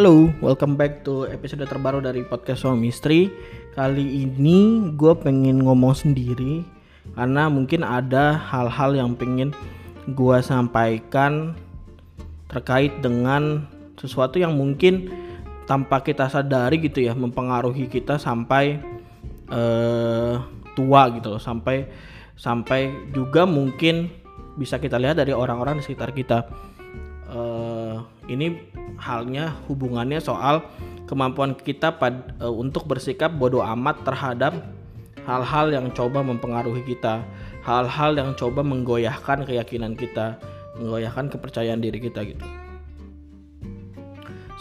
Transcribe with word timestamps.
Halo, 0.00 0.32
welcome 0.40 0.80
back 0.80 1.04
to 1.04 1.28
episode 1.28 1.60
terbaru 1.68 2.00
dari 2.00 2.24
podcast 2.24 2.64
Suami 2.64 2.88
Istri. 2.88 3.28
Kali 3.76 4.24
ini 4.24 4.80
gue 4.96 5.12
pengen 5.12 5.60
ngomong 5.60 5.92
sendiri 5.92 6.64
karena 7.12 7.52
mungkin 7.52 7.84
ada 7.84 8.32
hal-hal 8.32 8.96
yang 8.96 9.12
pengen 9.12 9.52
gue 10.08 10.36
sampaikan 10.40 11.52
terkait 12.48 12.96
dengan 13.04 13.68
sesuatu 14.00 14.40
yang 14.40 14.56
mungkin 14.56 15.12
tanpa 15.68 16.00
kita 16.00 16.32
sadari 16.32 16.80
gitu 16.80 17.04
ya 17.04 17.12
mempengaruhi 17.12 17.84
kita 17.84 18.16
sampai 18.16 18.80
uh, 19.52 20.40
tua 20.72 21.12
gitu 21.12 21.36
loh, 21.36 21.42
sampai 21.44 21.84
sampai 22.40 23.12
juga 23.12 23.44
mungkin 23.44 24.08
bisa 24.56 24.80
kita 24.80 24.96
lihat 24.96 25.20
dari 25.20 25.36
orang-orang 25.36 25.76
di 25.76 25.84
sekitar 25.84 26.16
kita. 26.16 26.48
Uh, 27.28 28.19
ini 28.30 28.62
halnya 29.02 29.58
hubungannya 29.66 30.22
soal 30.22 30.62
kemampuan 31.10 31.58
kita 31.58 31.98
pad, 31.98 32.38
uh, 32.38 32.54
untuk 32.54 32.86
bersikap 32.86 33.34
bodoh 33.34 33.66
amat 33.66 34.06
terhadap 34.06 34.54
hal-hal 35.26 35.74
yang 35.74 35.90
coba 35.90 36.22
mempengaruhi 36.22 36.86
kita, 36.86 37.26
hal-hal 37.66 38.14
yang 38.14 38.30
coba 38.38 38.62
menggoyahkan 38.62 39.42
keyakinan 39.42 39.98
kita, 39.98 40.38
menggoyahkan 40.78 41.28
kepercayaan 41.34 41.82
diri 41.82 41.98
kita 41.98 42.22
gitu. 42.22 42.46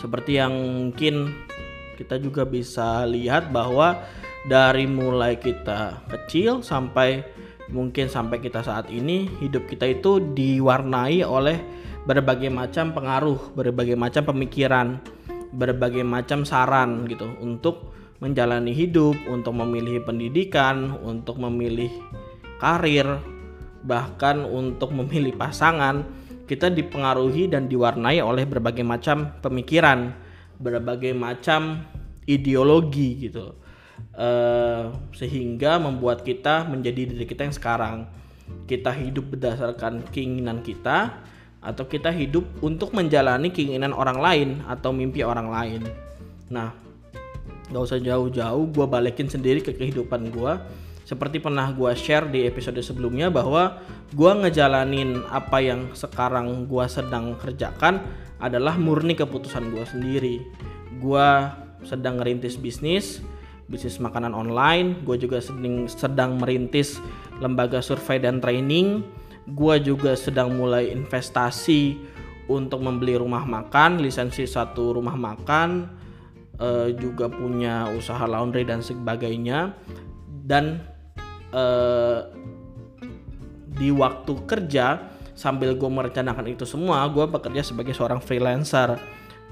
Seperti 0.02 0.42
yang 0.42 0.54
mungkin 0.58 1.38
kita 2.02 2.18
juga 2.18 2.48
bisa 2.48 3.04
lihat 3.06 3.52
bahwa 3.52 4.00
dari 4.48 4.88
mulai 4.88 5.36
kita 5.36 6.00
kecil 6.08 6.64
sampai 6.64 7.22
mungkin 7.70 8.08
sampai 8.08 8.40
kita 8.40 8.64
saat 8.64 8.88
ini 8.90 9.30
hidup 9.44 9.68
kita 9.68 10.00
itu 10.00 10.24
diwarnai 10.34 11.22
oleh 11.22 11.60
berbagai 12.10 12.50
macam 12.50 12.90
pengaruh, 12.90 13.54
berbagai 13.54 13.94
macam 13.94 14.26
pemikiran, 14.34 14.98
berbagai 15.54 16.02
macam 16.02 16.42
saran 16.42 17.06
gitu 17.06 17.30
untuk 17.38 17.94
menjalani 18.18 18.74
hidup, 18.74 19.14
untuk 19.30 19.54
memilih 19.54 20.02
pendidikan, 20.02 20.98
untuk 21.06 21.38
memilih 21.38 21.94
karir, 22.58 23.06
bahkan 23.86 24.42
untuk 24.42 24.90
memilih 24.90 25.38
pasangan, 25.38 26.02
kita 26.50 26.74
dipengaruhi 26.74 27.46
dan 27.46 27.70
diwarnai 27.70 28.26
oleh 28.26 28.50
berbagai 28.50 28.82
macam 28.82 29.38
pemikiran, 29.46 30.10
berbagai 30.58 31.14
macam 31.14 31.86
ideologi 32.26 33.30
gitu. 33.30 33.54
Uh, 34.18 34.96
sehingga 35.14 35.78
membuat 35.78 36.26
kita 36.26 36.66
menjadi 36.66 37.06
diri 37.06 37.26
kita 37.30 37.46
yang 37.46 37.54
sekarang. 37.54 37.96
Kita 38.66 38.90
hidup 38.90 39.38
berdasarkan 39.38 40.10
keinginan 40.10 40.66
kita, 40.66 41.22
atau 41.60 41.84
kita 41.88 42.12
hidup 42.16 42.48
untuk 42.64 42.96
menjalani 42.96 43.52
keinginan 43.52 43.92
orang 43.92 44.20
lain 44.20 44.50
atau 44.68 44.96
mimpi 44.96 45.24
orang 45.28 45.52
lain. 45.52 45.82
Nah, 46.48 46.72
gak 47.70 47.84
usah 47.84 48.00
jauh-jauh, 48.00 48.66
gue 48.72 48.86
balikin 48.88 49.28
sendiri 49.28 49.60
ke 49.60 49.76
kehidupan 49.76 50.32
gue. 50.32 50.54
Seperti 51.04 51.42
pernah 51.42 51.74
gue 51.74 51.90
share 51.98 52.30
di 52.30 52.46
episode 52.46 52.78
sebelumnya 52.86 53.34
bahwa 53.34 53.82
gue 54.14 54.32
ngejalanin 54.46 55.26
apa 55.34 55.58
yang 55.58 55.90
sekarang 55.98 56.70
gue 56.70 56.86
sedang 56.86 57.34
kerjakan 57.34 58.06
adalah 58.40 58.78
murni 58.78 59.18
keputusan 59.18 59.74
gue 59.74 59.86
sendiri. 59.90 60.36
Gue 61.02 61.28
sedang 61.82 62.22
ngerintis 62.22 62.62
bisnis, 62.62 63.26
bisnis 63.66 63.98
makanan 63.98 64.38
online. 64.38 65.02
Gue 65.02 65.18
juga 65.18 65.42
sedang, 65.42 65.90
sedang 65.90 66.38
merintis 66.38 67.02
lembaga 67.42 67.82
survei 67.82 68.22
dan 68.22 68.38
training 68.38 69.02
gue 69.54 69.76
juga 69.82 70.14
sedang 70.14 70.54
mulai 70.54 70.94
investasi 70.94 71.98
untuk 72.50 72.82
membeli 72.82 73.14
rumah 73.18 73.46
makan, 73.46 74.02
lisensi 74.02 74.50
satu 74.50 74.98
rumah 74.98 75.14
makan, 75.14 75.86
uh, 76.58 76.90
juga 76.98 77.30
punya 77.30 77.90
usaha 77.94 78.26
laundry 78.26 78.66
dan 78.66 78.82
sebagainya. 78.82 79.78
Dan 80.26 80.82
uh, 81.54 82.26
di 83.78 83.94
waktu 83.94 84.34
kerja 84.50 85.14
sambil 85.38 85.78
gue 85.78 85.88
merencanakan 85.88 86.50
itu 86.50 86.66
semua, 86.66 87.06
gue 87.08 87.24
bekerja 87.30 87.62
sebagai 87.62 87.94
seorang 87.94 88.20
freelancer. 88.20 88.98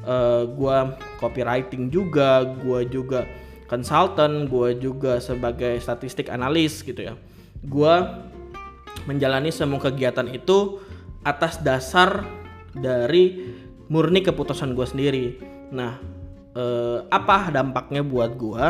Uh, 0.07 0.45
gue 0.49 0.77
copywriting 1.22 1.93
juga, 1.93 2.45
gue 2.45 2.85
juga 2.89 3.29
consultant, 3.69 4.49
gue 4.49 4.79
juga 4.79 5.22
sebagai 5.22 5.77
statistik 5.77 6.33
analis 6.33 6.81
gitu 6.81 7.13
ya. 7.13 7.13
Gue 7.61 7.93
menjalani 9.07 9.50
semua 9.50 9.79
kegiatan 9.79 10.28
itu 10.28 10.84
atas 11.23 11.63
dasar 11.63 12.28
dari 12.75 13.56
murni 13.88 14.22
keputusan 14.22 14.75
gue 14.75 14.85
sendiri. 14.85 15.25
Nah, 15.72 15.97
eh, 16.53 17.00
apa 17.07 17.50
dampaknya 17.50 18.03
buat 18.03 18.35
gue? 18.35 18.66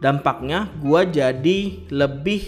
Dampaknya 0.00 0.72
gue 0.80 1.00
jadi 1.12 1.58
lebih 1.92 2.42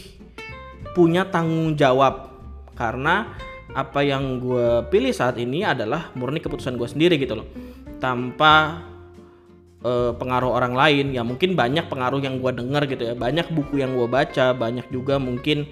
punya 0.97 1.29
tanggung 1.29 1.77
jawab 1.77 2.33
karena 2.75 3.31
apa 3.75 4.07
yang 4.07 4.39
gue 4.39 4.87
pilih 4.91 5.11
saat 5.11 5.35
ini 5.39 5.67
adalah 5.67 6.11
murni 6.15 6.39
keputusan 6.39 6.79
gue 6.79 6.89
sendiri 6.89 7.19
gitu 7.19 7.39
loh, 7.39 7.47
tanpa 7.99 8.83
eh, 9.85 10.13
pengaruh 10.17 10.51
orang 10.51 10.75
lain. 10.75 11.07
Ya 11.13 11.23
mungkin 11.23 11.55
banyak 11.55 11.87
pengaruh 11.93 12.25
yang 12.25 12.41
gue 12.41 12.53
dengar 12.57 12.89
gitu 12.89 13.13
ya, 13.13 13.15
banyak 13.15 13.53
buku 13.53 13.85
yang 13.85 13.95
gue 13.95 14.09
baca, 14.09 14.57
banyak 14.57 14.89
juga 14.91 15.21
mungkin 15.21 15.69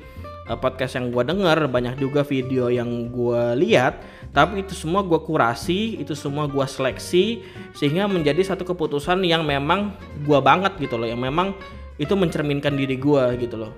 podcast 0.58 0.98
yang 0.98 1.12
gue 1.12 1.22
denger 1.22 1.68
banyak 1.68 2.00
juga 2.00 2.26
video 2.26 2.72
yang 2.72 3.12
gue 3.12 3.42
lihat 3.60 4.02
tapi 4.32 4.64
itu 4.64 4.72
semua 4.72 5.04
gue 5.04 5.20
kurasi 5.20 6.00
itu 6.00 6.16
semua 6.16 6.48
gue 6.48 6.64
seleksi 6.64 7.44
sehingga 7.76 8.08
menjadi 8.08 8.40
satu 8.42 8.64
keputusan 8.64 9.20
yang 9.24 9.44
memang 9.44 9.92
gue 10.24 10.38
banget 10.40 10.76
gitu 10.80 10.96
loh 10.96 11.08
yang 11.08 11.20
memang 11.20 11.52
itu 12.00 12.12
mencerminkan 12.16 12.74
diri 12.74 12.96
gue 12.96 13.24
gitu 13.38 13.60
loh. 13.60 13.72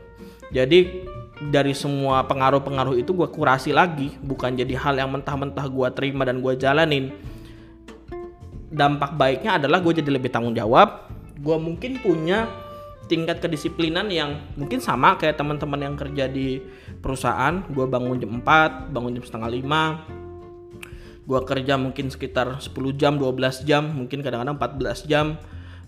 Jadi 0.54 1.04
dari 1.50 1.74
semua 1.74 2.22
pengaruh-pengaruh 2.24 2.94
itu 2.94 3.10
gue 3.10 3.26
kurasi 3.26 3.74
lagi 3.74 4.14
bukan 4.22 4.54
jadi 4.54 4.78
hal 4.78 4.94
yang 4.96 5.10
mentah-mentah 5.10 5.66
gue 5.66 5.88
terima 5.92 6.22
dan 6.22 6.38
gue 6.38 6.54
jalanin. 6.54 7.10
Dampak 8.70 9.18
baiknya 9.18 9.58
adalah 9.58 9.82
gue 9.82 9.92
jadi 9.98 10.14
lebih 10.14 10.30
tanggung 10.30 10.54
jawab 10.54 11.10
gue 11.34 11.56
mungkin 11.58 11.98
punya 11.98 12.46
tingkat 13.04 13.40
kedisiplinan 13.44 14.08
yang 14.08 14.40
mungkin 14.56 14.80
sama 14.80 15.20
kayak 15.20 15.36
teman-teman 15.36 15.80
yang 15.80 15.94
kerja 15.96 16.24
di 16.28 16.60
perusahaan. 17.04 17.64
Gue 17.68 17.84
bangun 17.84 18.16
jam 18.16 18.32
4 18.40 18.92
bangun 18.92 19.20
jam 19.20 19.24
setengah 19.24 19.50
5 19.50 20.24
gue 21.24 21.40
kerja 21.40 21.80
mungkin 21.80 22.12
sekitar 22.12 22.60
10 22.60 23.00
jam 23.00 23.16
12 23.16 23.64
jam 23.64 23.80
mungkin 23.88 24.20
kadang-kadang 24.20 24.56
14 24.60 25.08
jam. 25.08 25.26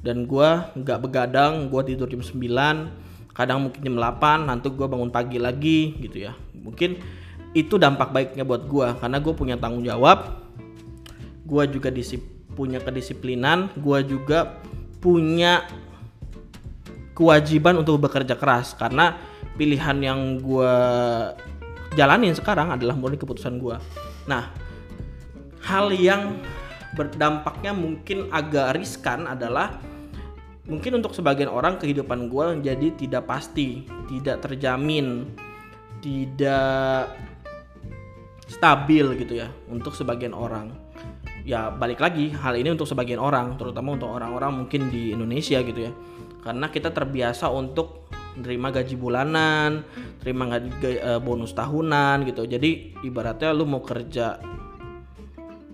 Dan 0.01 0.29
gue 0.29 0.49
nggak 0.77 0.99
begadang 1.03 1.73
gue 1.73 1.83
tidur 1.93 2.07
jam 2.07 2.23
9 2.23 3.37
kadang 3.37 3.69
mungkin 3.69 3.81
jam 3.85 3.97
8 4.01 4.49
nanti 4.49 4.73
gue 4.73 4.87
bangun 4.89 5.13
pagi 5.13 5.37
lagi 5.37 5.97
gitu 6.01 6.25
ya. 6.29 6.33
Mungkin 6.57 7.01
itu 7.57 7.81
dampak 7.81 8.13
baiknya 8.13 8.45
buat 8.45 8.69
gue 8.69 8.87
karena 9.01 9.19
gue 9.21 9.33
punya 9.37 9.57
tanggung 9.57 9.85
jawab. 9.85 10.45
Gue 11.47 11.63
juga 11.71 11.95
disip, 11.95 12.21
punya 12.57 12.81
kedisiplinan 12.81 13.73
gue 13.77 13.99
juga 14.09 14.61
punya 15.05 15.69
kewajiban 17.17 17.81
untuk 17.81 17.97
bekerja 18.05 18.37
keras 18.37 18.77
karena 18.77 19.17
pilihan 19.57 19.97
yang 20.05 20.21
gue 20.37 20.75
jalanin 21.97 22.37
sekarang 22.37 22.77
adalah 22.77 22.93
murni 22.93 23.17
keputusan 23.17 23.57
gue. 23.57 23.77
Nah, 24.29 24.53
hal 25.65 25.89
yang 25.97 26.45
berdampaknya 26.93 27.73
mungkin 27.73 28.29
agak 28.29 28.77
riskan 28.77 29.25
adalah 29.25 29.81
mungkin 30.69 31.01
untuk 31.01 31.17
sebagian 31.17 31.49
orang 31.49 31.81
kehidupan 31.81 32.29
gue 32.29 32.47
jadi 32.61 32.93
tidak 33.01 33.25
pasti, 33.25 33.89
tidak 34.13 34.45
terjamin, 34.45 35.25
tidak 36.05 37.17
stabil 38.47 39.17
gitu 39.25 39.41
ya 39.41 39.49
untuk 39.73 39.97
sebagian 39.97 40.37
orang. 40.37 40.86
Ya 41.47 41.71
balik 41.71 42.03
lagi 42.03 42.35
hal 42.35 42.59
ini 42.59 42.75
untuk 42.75 42.91
sebagian 42.91 43.23
orang, 43.23 43.55
terutama 43.55 43.95
untuk 43.95 44.11
orang-orang 44.11 44.67
mungkin 44.67 44.91
di 44.91 45.15
Indonesia 45.15 45.63
gitu 45.63 45.87
ya 45.87 45.95
karena 46.47 46.71
kita 46.71 46.95
terbiasa 46.95 47.51
untuk 47.51 48.07
terima 48.39 48.71
gaji 48.71 48.95
bulanan, 48.95 49.83
terima 50.23 50.47
gaji 50.47 50.71
uh, 51.03 51.19
bonus 51.19 51.51
tahunan 51.59 52.23
gitu. 52.23 52.47
Jadi 52.47 52.95
ibaratnya 53.03 53.51
lu 53.51 53.67
mau 53.67 53.83
kerja 53.83 54.39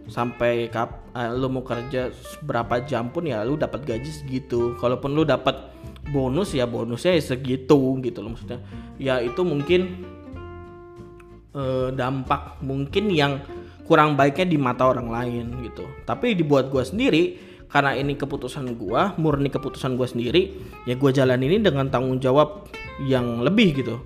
sampai 0.09 0.73
kap 0.73 1.13
uh, 1.13 1.29
lu 1.37 1.53
mau 1.53 1.61
kerja 1.61 2.09
berapa 2.41 2.89
jam 2.89 3.13
pun 3.13 3.29
ya 3.29 3.45
lu 3.45 3.61
dapat 3.61 3.85
gaji 3.85 4.09
segitu. 4.09 4.73
Kalaupun 4.81 5.13
lu 5.13 5.29
dapat 5.29 5.77
bonus 6.09 6.57
ya 6.57 6.65
bonusnya 6.65 7.21
ya 7.21 7.37
segitu 7.37 8.01
gitu 8.01 8.25
loh 8.25 8.33
maksudnya. 8.33 8.65
Ya 8.97 9.21
itu 9.21 9.45
mungkin 9.45 10.09
uh, 11.53 11.93
dampak 11.93 12.65
mungkin 12.65 13.13
yang 13.13 13.45
kurang 13.87 14.15
baiknya 14.15 14.47
di 14.53 14.59
mata 14.59 14.87
orang 14.89 15.09
lain 15.11 15.63
gitu. 15.65 15.87
Tapi 16.07 16.35
dibuat 16.39 16.69
gua 16.69 16.87
sendiri 16.87 17.53
karena 17.73 17.97
ini 17.97 18.21
keputusan 18.21 18.77
gue 18.77 19.03
murni 19.17 19.49
keputusan 19.49 19.97
gue 19.97 20.05
sendiri 20.05 20.43
ya 20.85 20.93
gue 20.93 21.09
jalanin 21.09 21.57
ini 21.57 21.65
dengan 21.65 21.89
tanggung 21.89 22.21
jawab 22.21 22.69
yang 23.01 23.41
lebih 23.41 23.81
gitu 23.81 23.97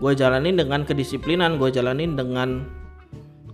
gue 0.00 0.12
jalanin 0.16 0.56
dengan 0.56 0.88
kedisiplinan 0.88 1.60
gue 1.60 1.68
jalanin 1.68 2.16
dengan 2.16 2.64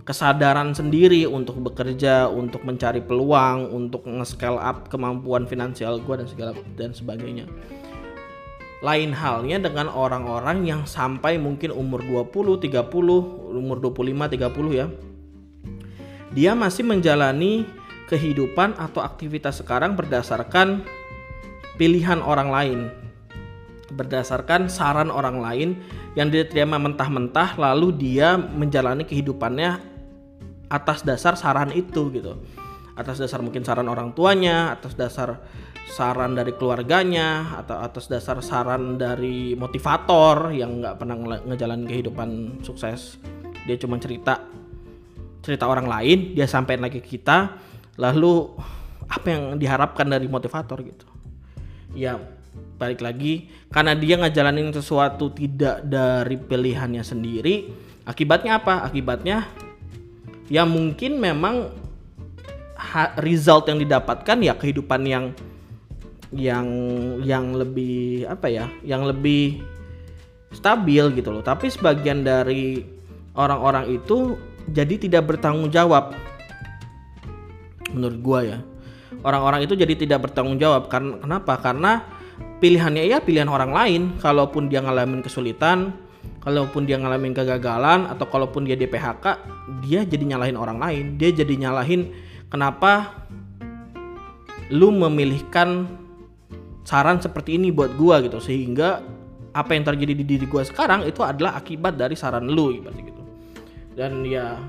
kesadaran 0.07 0.71
sendiri 0.71 1.27
untuk 1.27 1.59
bekerja, 1.59 2.31
untuk 2.31 2.63
mencari 2.63 3.03
peluang, 3.03 3.75
untuk 3.75 4.07
nge-scale 4.07 4.55
up 4.55 4.87
kemampuan 4.87 5.43
finansial 5.43 5.99
gue 5.99 6.15
dan 6.15 6.27
segala 6.31 6.51
dan 6.79 6.95
sebagainya. 6.95 7.43
Lain 8.79 9.11
halnya 9.11 9.59
dengan 9.59 9.91
orang-orang 9.91 10.63
yang 10.63 10.87
sampai 10.87 11.35
mungkin 11.35 11.75
umur 11.75 11.99
20, 12.07 12.55
30, 12.55 12.87
umur 13.51 13.77
25, 13.83 14.31
30 14.31 14.79
ya. 14.79 14.87
Dia 16.35 16.55
masih 16.55 16.83
menjalani 16.83 17.67
kehidupan 18.07 18.79
atau 18.79 19.03
aktivitas 19.03 19.59
sekarang 19.63 19.95
berdasarkan 19.95 20.83
pilihan 21.75 22.19
orang 22.23 22.49
lain. 22.49 22.79
Berdasarkan 23.87 24.67
saran 24.67 25.07
orang 25.07 25.39
lain 25.39 25.69
yang 26.17 26.27
dia 26.27 26.43
terima 26.43 26.75
mentah-mentah 26.75 27.55
lalu 27.55 27.95
dia 27.95 28.35
menjalani 28.35 29.07
kehidupannya 29.07 29.79
atas 30.67 31.03
dasar 31.03 31.39
saran 31.39 31.71
itu 31.71 32.11
gitu 32.11 32.35
atas 32.97 33.21
dasar 33.21 33.39
mungkin 33.45 33.61
saran 33.61 33.87
orang 33.87 34.11
tuanya 34.17 34.73
atas 34.73 34.97
dasar 34.97 35.39
saran 35.87 36.35
dari 36.35 36.51
keluarganya 36.57 37.55
atau 37.63 37.79
atas 37.79 38.09
dasar 38.09 38.41
saran 38.43 38.99
dari 38.99 39.55
motivator 39.55 40.51
yang 40.51 40.83
nggak 40.83 40.97
pernah 40.99 41.15
ngejalanin 41.45 41.87
kehidupan 41.87 42.29
sukses 42.65 43.21
dia 43.69 43.77
cuma 43.79 44.01
cerita 44.01 44.41
cerita 45.47 45.63
orang 45.63 45.87
lain 45.87 46.35
dia 46.35 46.43
sampaikan 46.43 46.83
lagi 46.83 46.99
ke 46.99 47.15
kita 47.15 47.55
lalu 47.95 48.51
apa 49.07 49.27
yang 49.31 49.43
diharapkan 49.55 50.03
dari 50.11 50.27
motivator 50.27 50.83
gitu. 50.83 51.07
Ya 51.95 52.19
balik 52.75 52.99
lagi 52.99 53.47
karena 53.71 53.95
dia 53.95 54.19
ngejalanin 54.19 54.75
sesuatu 54.75 55.31
tidak 55.31 55.87
dari 55.87 56.35
pilihannya 56.35 56.99
sendiri 56.99 57.71
akibatnya 58.03 58.59
apa? 58.59 58.83
Akibatnya 58.83 59.47
yang 60.51 60.67
mungkin 60.67 61.15
memang 61.15 61.71
result 63.23 63.71
yang 63.71 63.79
didapatkan 63.79 64.37
ya 64.43 64.53
kehidupan 64.59 65.01
yang 65.07 65.31
yang 66.35 66.67
yang 67.23 67.55
lebih 67.55 68.27
apa 68.27 68.51
ya 68.51 68.67
yang 68.83 69.07
lebih 69.07 69.63
stabil 70.51 71.15
gitu 71.15 71.31
loh. 71.31 71.43
Tapi 71.43 71.71
sebagian 71.71 72.27
dari 72.27 72.83
orang-orang 73.35 73.95
itu 73.95 74.35
jadi 74.67 74.95
tidak 74.99 75.35
bertanggung 75.35 75.71
jawab. 75.71 76.15
Menurut 77.91 78.19
gua 78.19 78.39
ya. 78.43 78.59
Orang-orang 79.23 79.63
itu 79.63 79.73
jadi 79.73 79.95
tidak 79.95 80.29
bertanggung 80.29 80.59
jawab. 80.59 80.91
Karena 80.91 81.17
kenapa? 81.23 81.53
Karena 81.59 82.03
pilihannya 82.59 83.07
ya 83.07 83.23
pilihan 83.23 83.47
orang 83.47 83.71
lain. 83.71 84.01
Kalaupun 84.19 84.67
dia 84.67 84.83
ngalamin 84.83 85.23
kesulitan 85.23 85.95
kalaupun 86.47 86.87
dia 86.87 86.95
ngalamin 86.95 87.35
kegagalan 87.35 88.07
atau 88.07 88.23
kalaupun 88.23 88.63
dia 88.63 88.79
di 88.79 88.87
PHK 88.87 89.25
dia 89.83 90.07
jadi 90.07 90.23
nyalahin 90.35 90.55
orang 90.55 90.79
lain. 90.79 91.05
Dia 91.19 91.35
jadi 91.35 91.53
nyalahin 91.59 92.07
kenapa 92.47 93.23
lu 94.71 94.95
memilihkan 94.95 95.87
saran 96.87 97.19
seperti 97.19 97.59
ini 97.59 97.71
buat 97.71 97.95
gua 97.99 98.23
gitu. 98.23 98.39
Sehingga 98.39 99.03
apa 99.51 99.75
yang 99.75 99.83
terjadi 99.87 100.13
di 100.15 100.23
diri 100.23 100.45
gua 100.47 100.63
sekarang 100.63 101.03
itu 101.03 101.19
adalah 101.19 101.59
akibat 101.59 101.99
dari 101.99 102.15
saran 102.15 102.47
lu 102.47 102.75
gitu 102.79 103.26
dan 103.97 104.21
ya 104.21 104.61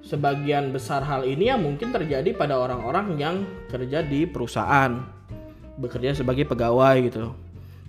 sebagian 0.00 0.72
besar 0.72 1.04
hal 1.04 1.28
ini 1.28 1.52
ya 1.52 1.60
mungkin 1.60 1.92
terjadi 1.92 2.32
pada 2.32 2.56
orang-orang 2.56 3.20
yang 3.20 3.36
kerja 3.68 4.00
di 4.00 4.24
perusahaan 4.24 5.04
bekerja 5.76 6.16
sebagai 6.16 6.48
pegawai 6.48 6.96
gitu 7.04 7.36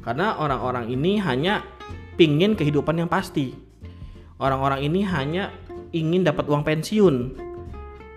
karena 0.03 0.37
orang-orang 0.37 0.91
ini 0.91 1.17
hanya 1.17 1.65
pingin 2.13 2.53
kehidupan 2.53 3.01
yang 3.01 3.09
pasti. 3.09 3.57
Orang-orang 4.37 4.85
ini 4.85 5.01
hanya 5.01 5.49
ingin 5.95 6.21
dapat 6.21 6.45
uang 6.45 6.61
pensiun. 6.61 7.15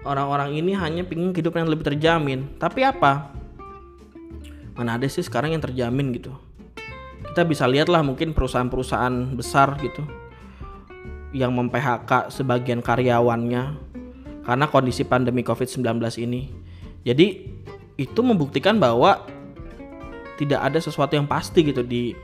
Orang-orang 0.05 0.53
ini 0.53 0.77
hanya 0.77 1.03
pingin 1.09 1.33
kehidupan 1.33 1.65
yang 1.65 1.71
lebih 1.73 1.89
terjamin. 1.89 2.45
Tapi 2.61 2.85
apa? 2.85 3.33
Mana 4.77 5.01
ada 5.01 5.09
sih 5.09 5.25
sekarang 5.25 5.57
yang 5.57 5.65
terjamin 5.65 6.13
gitu. 6.13 6.37
Kita 7.33 7.49
bisa 7.49 7.65
lihatlah 7.65 8.05
mungkin 8.05 8.37
perusahaan-perusahaan 8.37 9.33
besar 9.33 9.81
gitu 9.81 10.28
yang 11.37 11.53
mem-PHK 11.53 12.33
sebagian 12.33 12.81
karyawannya 12.81 13.77
karena 14.45 14.65
kondisi 14.69 15.05
pandemi 15.05 15.45
Covid-19 15.45 15.85
ini. 16.25 16.49
Jadi 17.05 17.27
itu 18.01 18.21
membuktikan 18.25 18.81
bahwa 18.81 19.25
tidak 20.41 20.61
ada 20.63 20.79
sesuatu 20.79 21.19
yang 21.19 21.27
pasti 21.27 21.67
gitu 21.67 21.83
di 21.85 22.15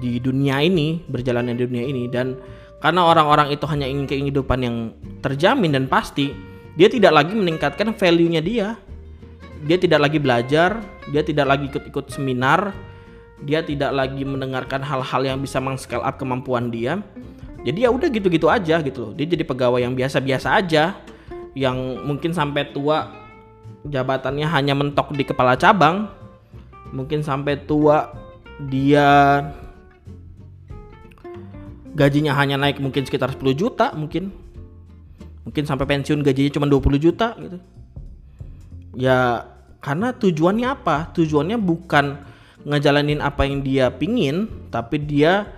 di 0.00 0.20
dunia 0.20 0.60
ini 0.60 1.00
berjalan 1.06 1.54
di 1.54 1.64
dunia 1.64 1.84
ini. 1.86 2.10
Dan 2.10 2.34
karena 2.82 3.06
orang-orang 3.06 3.54
itu 3.54 3.64
hanya 3.70 3.86
ingin 3.86 4.06
kehidupan 4.10 4.58
yang 4.62 4.76
terjamin 5.22 5.74
dan 5.74 5.84
pasti 5.86 6.34
dia 6.74 6.90
tidak 6.90 7.14
lagi 7.14 7.34
meningkatkan 7.34 7.94
value-nya 7.94 8.42
dia. 8.42 8.74
Dia 9.58 9.74
tidak 9.74 10.06
lagi 10.06 10.18
belajar 10.22 10.78
dia 11.08 11.24
tidak 11.24 11.46
lagi 11.48 11.64
ikut-ikut 11.72 12.12
seminar 12.12 12.72
dia 13.42 13.64
tidak 13.64 13.94
lagi 13.94 14.22
mendengarkan 14.26 14.84
hal-hal 14.84 15.22
yang 15.24 15.38
bisa 15.40 15.62
meng-scale 15.62 16.04
up 16.04 16.20
kemampuan 16.20 16.68
dia 16.68 17.00
jadi 17.68 17.84
ya 17.84 17.90
udah 17.92 18.08
gitu-gitu 18.08 18.48
aja 18.48 18.80
gitu 18.80 18.98
loh. 19.04 19.12
Dia 19.12 19.28
jadi 19.28 19.44
pegawai 19.44 19.84
yang 19.84 19.92
biasa-biasa 19.92 20.56
aja 20.56 20.96
yang 21.52 21.76
mungkin 22.08 22.32
sampai 22.32 22.72
tua 22.72 23.12
jabatannya 23.84 24.48
hanya 24.48 24.72
mentok 24.72 25.12
di 25.12 25.28
kepala 25.28 25.52
cabang. 25.60 26.08
Mungkin 26.96 27.20
sampai 27.20 27.60
tua 27.68 28.08
dia 28.72 29.44
gajinya 31.92 32.32
hanya 32.40 32.56
naik 32.56 32.80
mungkin 32.80 33.04
sekitar 33.04 33.36
10 33.36 33.52
juta 33.52 33.92
mungkin. 33.92 34.32
Mungkin 35.44 35.64
sampai 35.68 35.84
pensiun 35.84 36.24
gajinya 36.24 36.56
cuma 36.56 36.66
20 36.72 36.96
juta 36.96 37.36
gitu. 37.36 37.60
Ya 38.96 39.44
karena 39.84 40.16
tujuannya 40.16 40.72
apa? 40.72 41.12
Tujuannya 41.12 41.60
bukan 41.60 42.16
ngejalanin 42.64 43.20
apa 43.20 43.44
yang 43.44 43.60
dia 43.60 43.92
pingin 43.92 44.48
tapi 44.72 45.04
dia 45.04 45.52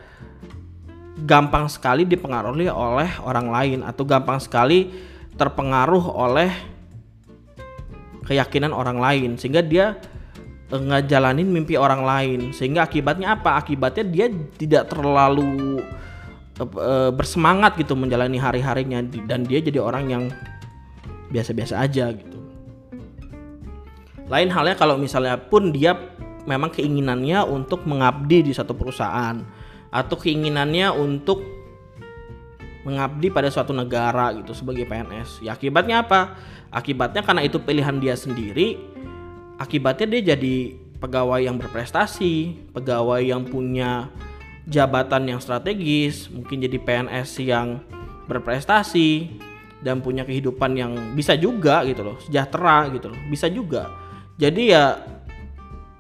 gampang 1.19 1.67
sekali 1.67 2.07
dipengaruhi 2.07 2.71
oleh 2.71 3.11
orang 3.25 3.51
lain 3.51 3.79
atau 3.83 4.07
gampang 4.07 4.39
sekali 4.39 4.91
terpengaruh 5.35 6.05
oleh 6.15 6.51
keyakinan 8.27 8.71
orang 8.71 9.01
lain. 9.01 9.31
Sehingga 9.35 9.65
dia 9.65 9.99
eh, 10.71 10.81
ngejalanin 10.81 11.49
mimpi 11.49 11.75
orang 11.75 12.03
lain. 12.05 12.41
Sehingga 12.55 12.87
akibatnya 12.87 13.35
apa? 13.35 13.59
Akibatnya 13.59 14.05
dia 14.07 14.27
tidak 14.57 14.93
terlalu 14.93 15.83
uh, 16.61 17.11
bersemangat 17.11 17.75
gitu 17.81 17.99
menjalani 17.99 18.39
hari-harinya. 18.39 19.03
Dan 19.27 19.43
dia 19.49 19.59
jadi 19.59 19.83
orang 19.83 20.05
yang 20.07 20.25
biasa-biasa 21.31 21.79
aja 21.79 22.11
gitu. 22.15 22.39
Lain 24.31 24.47
halnya 24.55 24.79
kalau 24.79 24.95
misalnya 24.95 25.35
pun 25.35 25.75
dia 25.75 25.99
memang 26.47 26.71
keinginannya 26.71 27.43
untuk 27.47 27.83
mengabdi 27.83 28.47
di 28.47 28.53
satu 28.55 28.75
perusahaan 28.79 29.43
atau 29.91 30.17
keinginannya 30.17 30.95
untuk 30.95 31.43
mengabdi 32.87 33.29
pada 33.29 33.53
suatu 33.53 33.77
negara 33.77 34.33
gitu 34.39 34.57
sebagai 34.57 34.89
PNS. 34.89 35.45
Ya 35.45 35.53
akibatnya 35.53 36.01
apa? 36.07 36.39
Akibatnya 36.73 37.21
karena 37.21 37.43
itu 37.45 37.61
pilihan 37.61 37.99
dia 37.99 38.15
sendiri, 38.17 38.79
akibatnya 39.61 40.07
dia 40.17 40.35
jadi 40.35 40.79
pegawai 41.03 41.43
yang 41.45 41.59
berprestasi, 41.59 42.57
pegawai 42.73 43.21
yang 43.21 43.45
punya 43.45 44.09
jabatan 44.71 45.35
yang 45.35 45.41
strategis, 45.43 46.31
mungkin 46.31 46.63
jadi 46.63 46.79
PNS 46.79 47.43
yang 47.43 47.83
berprestasi 48.31 49.35
dan 49.83 50.05
punya 50.05 50.23
kehidupan 50.23 50.77
yang 50.77 50.93
bisa 51.17 51.35
juga 51.35 51.83
gitu 51.89 52.07
loh, 52.07 52.17
sejahtera 52.23 52.87
gitu 52.95 53.11
loh, 53.11 53.21
bisa 53.29 53.51
juga. 53.51 53.91
Jadi 54.41 54.73
ya 54.73 54.97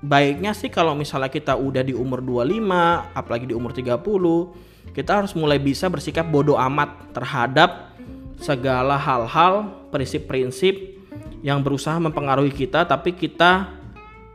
baiknya 0.00 0.56
sih 0.56 0.72
kalau 0.72 0.96
misalnya 0.96 1.28
kita 1.28 1.52
udah 1.56 1.84
di 1.84 1.92
umur 1.92 2.24
25, 2.24 3.12
apalagi 3.12 3.44
di 3.48 3.54
umur 3.54 3.76
30, 3.76 4.92
kita 4.96 5.22
harus 5.22 5.32
mulai 5.36 5.60
bisa 5.60 5.86
bersikap 5.92 6.24
bodoh 6.26 6.56
amat 6.56 7.12
terhadap 7.12 7.92
segala 8.40 8.96
hal-hal, 8.96 9.68
prinsip-prinsip 9.92 10.98
yang 11.44 11.60
berusaha 11.60 11.96
mempengaruhi 11.96 12.52
kita 12.52 12.84
tapi 12.84 13.16
kita 13.16 13.80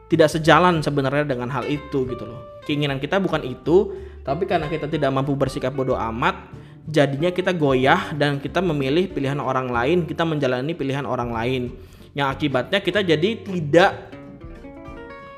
tidak 0.06 0.30
sejalan 0.30 0.82
sebenarnya 0.86 1.26
dengan 1.26 1.50
hal 1.50 1.66
itu 1.66 2.06
gitu 2.06 2.24
loh. 2.26 2.62
Keinginan 2.66 3.02
kita 3.02 3.18
bukan 3.18 3.42
itu, 3.46 3.94
tapi 4.22 4.46
karena 4.46 4.70
kita 4.70 4.86
tidak 4.86 5.10
mampu 5.14 5.34
bersikap 5.34 5.74
bodoh 5.74 5.98
amat, 5.98 6.50
jadinya 6.86 7.34
kita 7.34 7.54
goyah 7.54 8.14
dan 8.14 8.38
kita 8.38 8.62
memilih 8.62 9.10
pilihan 9.10 9.38
orang 9.42 9.70
lain, 9.70 10.06
kita 10.06 10.22
menjalani 10.26 10.78
pilihan 10.78 11.06
orang 11.06 11.34
lain. 11.34 11.74
Yang 12.14 12.28
akibatnya 12.38 12.80
kita 12.80 13.02
jadi 13.02 13.30
tidak 13.44 14.15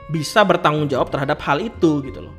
bisa 0.07 0.43
bertanggung 0.43 0.87
jawab 0.87 1.11
terhadap 1.11 1.39
hal 1.43 1.59
itu 1.59 2.03
gitu 2.03 2.19
loh. 2.23 2.35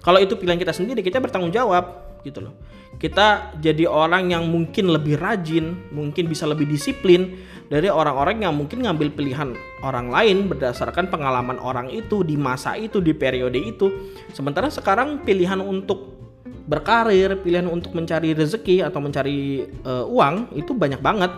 Kalau 0.00 0.16
itu 0.16 0.32
pilihan 0.36 0.56
kita 0.56 0.72
sendiri, 0.72 1.04
kita 1.04 1.20
bertanggung 1.20 1.52
jawab 1.52 2.16
gitu 2.24 2.40
loh. 2.40 2.56
Kita 3.00 3.56
jadi 3.56 3.88
orang 3.88 4.32
yang 4.32 4.44
mungkin 4.48 4.92
lebih 4.92 5.16
rajin, 5.16 5.88
mungkin 5.92 6.28
bisa 6.28 6.44
lebih 6.44 6.68
disiplin 6.68 7.36
dari 7.70 7.88
orang-orang 7.88 8.44
yang 8.44 8.52
mungkin 8.52 8.84
ngambil 8.84 9.14
pilihan 9.14 9.56
orang 9.80 10.10
lain 10.12 10.50
berdasarkan 10.50 11.08
pengalaman 11.08 11.56
orang 11.60 11.88
itu 11.88 12.26
di 12.26 12.36
masa 12.36 12.76
itu, 12.76 13.00
di 13.00 13.16
periode 13.16 13.56
itu. 13.56 14.12
Sementara 14.36 14.68
sekarang 14.68 15.24
pilihan 15.24 15.60
untuk 15.64 16.18
berkarir, 16.68 17.40
pilihan 17.40 17.68
untuk 17.70 17.96
mencari 17.96 18.36
rezeki 18.36 18.84
atau 18.84 19.00
mencari 19.00 19.64
uh, 19.84 20.04
uang 20.08 20.56
itu 20.56 20.72
banyak 20.72 21.00
banget. 21.00 21.32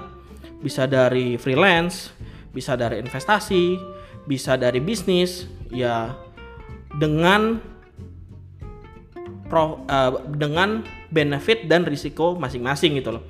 bisa 0.63 0.87
dari 0.87 1.35
freelance, 1.43 2.15
bisa 2.55 2.79
dari 2.79 3.03
investasi, 3.03 3.83
bisa 4.31 4.55
dari 4.55 4.79
bisnis, 4.79 5.43
ya 5.73 6.15
dengan 7.01 7.59
pro, 9.49 9.85
uh, 9.89 10.25
dengan 10.29 10.85
benefit 11.09 11.69
dan 11.69 11.89
risiko 11.89 12.37
masing-masing 12.37 13.01
gitu 13.01 13.17
loh. 13.17 13.25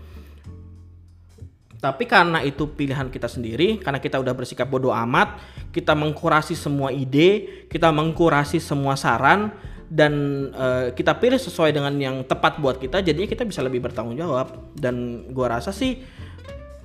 Tapi 1.82 2.06
karena 2.06 2.38
itu 2.46 2.70
pilihan 2.70 3.10
kita 3.10 3.26
sendiri, 3.26 3.82
karena 3.82 3.98
kita 3.98 4.22
udah 4.22 4.30
bersikap 4.30 4.70
bodoh 4.70 4.94
amat, 4.94 5.42
kita 5.74 5.98
mengkurasi 5.98 6.54
semua 6.54 6.94
ide, 6.94 7.66
kita 7.66 7.90
mengkurasi 7.90 8.62
semua 8.62 8.94
saran, 8.94 9.50
dan 9.90 10.14
uh, 10.54 10.94
kita 10.94 11.18
pilih 11.18 11.42
sesuai 11.42 11.74
dengan 11.74 11.90
yang 11.98 12.22
tepat 12.22 12.62
buat 12.62 12.78
kita, 12.78 13.02
jadinya 13.02 13.26
kita 13.26 13.42
bisa 13.42 13.66
lebih 13.66 13.82
bertanggung 13.82 14.14
jawab. 14.14 14.72
Dan 14.78 15.26
gua 15.34 15.58
rasa 15.58 15.74
sih 15.74 15.98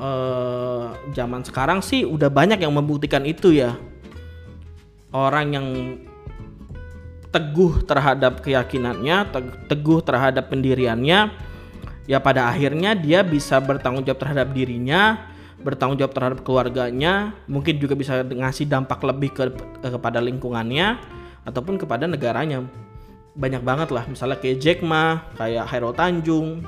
uh, 0.01 0.97
zaman 1.13 1.45
sekarang 1.45 1.85
sih 1.85 2.01
udah 2.01 2.33
banyak 2.33 2.57
yang 2.57 2.73
membuktikan 2.73 3.21
itu 3.21 3.53
ya. 3.53 3.77
Orang 5.11 5.55
yang 5.55 5.67
teguh 7.31 7.83
terhadap 7.83 8.43
keyakinannya, 8.43 9.29
teguh 9.67 9.99
terhadap 10.03 10.51
pendiriannya, 10.51 11.31
ya 12.07 12.17
pada 12.23 12.47
akhirnya 12.47 12.95
dia 12.95 13.23
bisa 13.23 13.59
bertanggung 13.59 14.03
jawab 14.03 14.19
terhadap 14.23 14.51
dirinya, 14.55 15.27
bertanggung 15.63 15.99
jawab 15.99 16.13
terhadap 16.15 16.39
keluarganya, 16.43 17.35
mungkin 17.47 17.79
juga 17.79 17.95
bisa 17.95 18.23
ngasih 18.23 18.67
dampak 18.67 19.03
lebih 19.03 19.31
ke, 19.35 19.43
kepada 19.83 20.23
lingkungannya 20.23 20.99
ataupun 21.43 21.79
kepada 21.79 22.07
negaranya. 22.07 22.63
Banyak 23.37 23.61
banget 23.61 23.89
lah, 23.93 24.03
misalnya 24.09 24.41
kayak 24.41 24.57
Jack 24.59 24.79
Ma, 24.81 25.23
kayak 25.37 25.69
Hairul 25.69 25.93
Tanjung. 25.93 26.65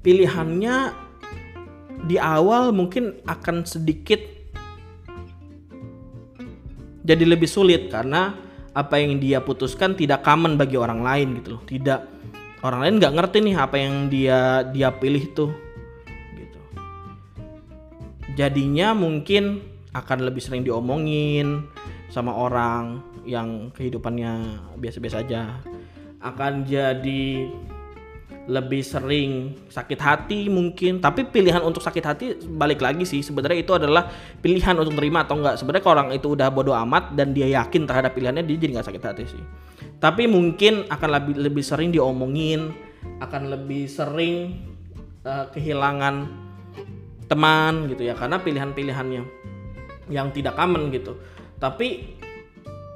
Pilihannya 0.00 0.94
di 2.06 2.16
awal 2.16 2.70
mungkin 2.70 3.18
akan 3.26 3.66
sedikit 3.66 4.35
jadi 7.06 7.22
lebih 7.22 7.46
sulit 7.46 7.86
karena 7.86 8.34
apa 8.74 8.98
yang 8.98 9.22
dia 9.22 9.38
putuskan 9.38 9.94
tidak 9.94 10.26
common 10.26 10.58
bagi 10.58 10.74
orang 10.74 11.00
lain 11.00 11.38
gitu 11.40 11.56
loh. 11.56 11.62
Tidak. 11.62 12.00
Orang 12.66 12.82
lain 12.82 12.98
nggak 12.98 13.14
ngerti 13.14 13.38
nih 13.46 13.54
apa 13.54 13.76
yang 13.78 14.10
dia 14.10 14.66
dia 14.74 14.90
pilih 14.90 15.24
tuh 15.30 15.50
gitu. 16.34 16.58
Jadinya 18.34 18.90
mungkin 18.92 19.62
akan 19.94 20.18
lebih 20.26 20.42
sering 20.42 20.66
diomongin 20.66 21.64
sama 22.10 22.34
orang 22.34 23.00
yang 23.22 23.70
kehidupannya 23.70 24.60
biasa-biasa 24.76 25.22
aja. 25.22 25.62
Akan 26.20 26.66
jadi 26.66 27.46
lebih 28.46 28.82
sering 28.86 29.58
sakit 29.66 29.98
hati 29.98 30.46
mungkin. 30.46 31.02
Tapi 31.02 31.26
pilihan 31.26 31.58
untuk 31.62 31.82
sakit 31.82 32.04
hati 32.06 32.26
balik 32.46 32.78
lagi 32.78 33.02
sih. 33.02 33.20
Sebenarnya 33.20 33.58
itu 33.66 33.74
adalah 33.74 34.06
pilihan 34.38 34.78
untuk 34.78 34.94
terima 34.94 35.26
atau 35.26 35.38
enggak. 35.38 35.58
Sebenarnya 35.58 35.82
kalau 35.82 35.94
orang 35.98 36.10
itu 36.14 36.26
udah 36.32 36.48
bodoh 36.54 36.74
amat 36.86 37.18
dan 37.18 37.34
dia 37.34 37.50
yakin 37.50 37.84
terhadap 37.84 38.14
pilihannya 38.14 38.46
dia 38.46 38.56
jadi 38.56 38.78
nggak 38.78 38.86
sakit 38.86 39.02
hati 39.02 39.24
sih. 39.26 39.42
Tapi 39.98 40.30
mungkin 40.30 40.86
akan 40.86 41.08
lebih 41.10 41.34
lebih 41.42 41.64
sering 41.66 41.90
diomongin 41.90 42.70
akan 43.18 43.42
lebih 43.50 43.90
sering 43.90 44.62
uh, 45.26 45.50
kehilangan 45.50 46.30
teman 47.26 47.90
gitu 47.90 48.06
ya. 48.06 48.14
Karena 48.14 48.38
pilihan-pilihannya 48.38 49.22
yang 50.14 50.30
tidak 50.30 50.54
common 50.54 50.94
gitu. 50.94 51.18
Tapi 51.58 52.14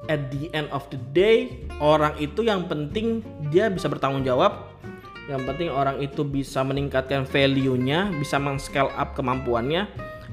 at 0.07 0.31
the 0.31 0.47
end 0.55 0.71
of 0.71 0.87
the 0.95 1.01
day 1.11 1.67
orang 1.83 2.15
itu 2.23 2.47
yang 2.47 2.71
penting 2.71 3.23
dia 3.51 3.67
bisa 3.67 3.91
bertanggung 3.91 4.23
jawab 4.23 4.70
yang 5.31 5.47
penting 5.47 5.71
orang 5.71 6.03
itu 6.03 6.27
bisa 6.27 6.67
meningkatkan 6.67 7.23
value-nya, 7.23 8.11
bisa 8.19 8.43
men-scale 8.43 8.91
up 8.99 9.15
kemampuannya 9.15 9.87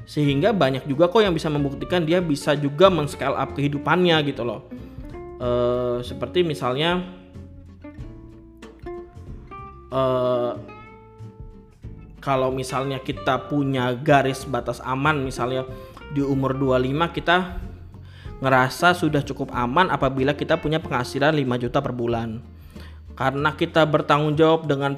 sehingga 0.08 0.50
banyak 0.50 0.88
juga 0.90 1.06
kok 1.06 1.22
yang 1.22 1.36
bisa 1.36 1.46
membuktikan 1.46 2.02
dia 2.02 2.18
bisa 2.18 2.58
juga 2.58 2.90
men-scale 2.90 3.38
up 3.38 3.54
kehidupannya 3.54 4.18
gitu 4.26 4.42
loh. 4.42 4.66
E, 5.38 5.50
seperti 6.02 6.42
misalnya 6.42 7.06
e, 9.86 10.02
kalau 12.18 12.50
misalnya 12.50 12.98
kita 12.98 13.46
punya 13.46 13.94
garis 13.94 14.42
batas 14.50 14.82
aman 14.82 15.22
misalnya 15.22 15.62
di 16.10 16.26
umur 16.26 16.58
25 16.58 17.14
kita 17.14 17.62
ngerasa 18.42 18.98
sudah 18.98 19.22
cukup 19.22 19.54
aman 19.54 19.94
apabila 19.94 20.34
kita 20.34 20.58
punya 20.58 20.82
penghasilan 20.82 21.36
5 21.38 21.62
juta 21.62 21.78
per 21.78 21.94
bulan 21.94 22.57
karena 23.18 23.50
kita 23.58 23.82
bertanggung 23.82 24.38
jawab 24.38 24.70
dengan 24.70 24.94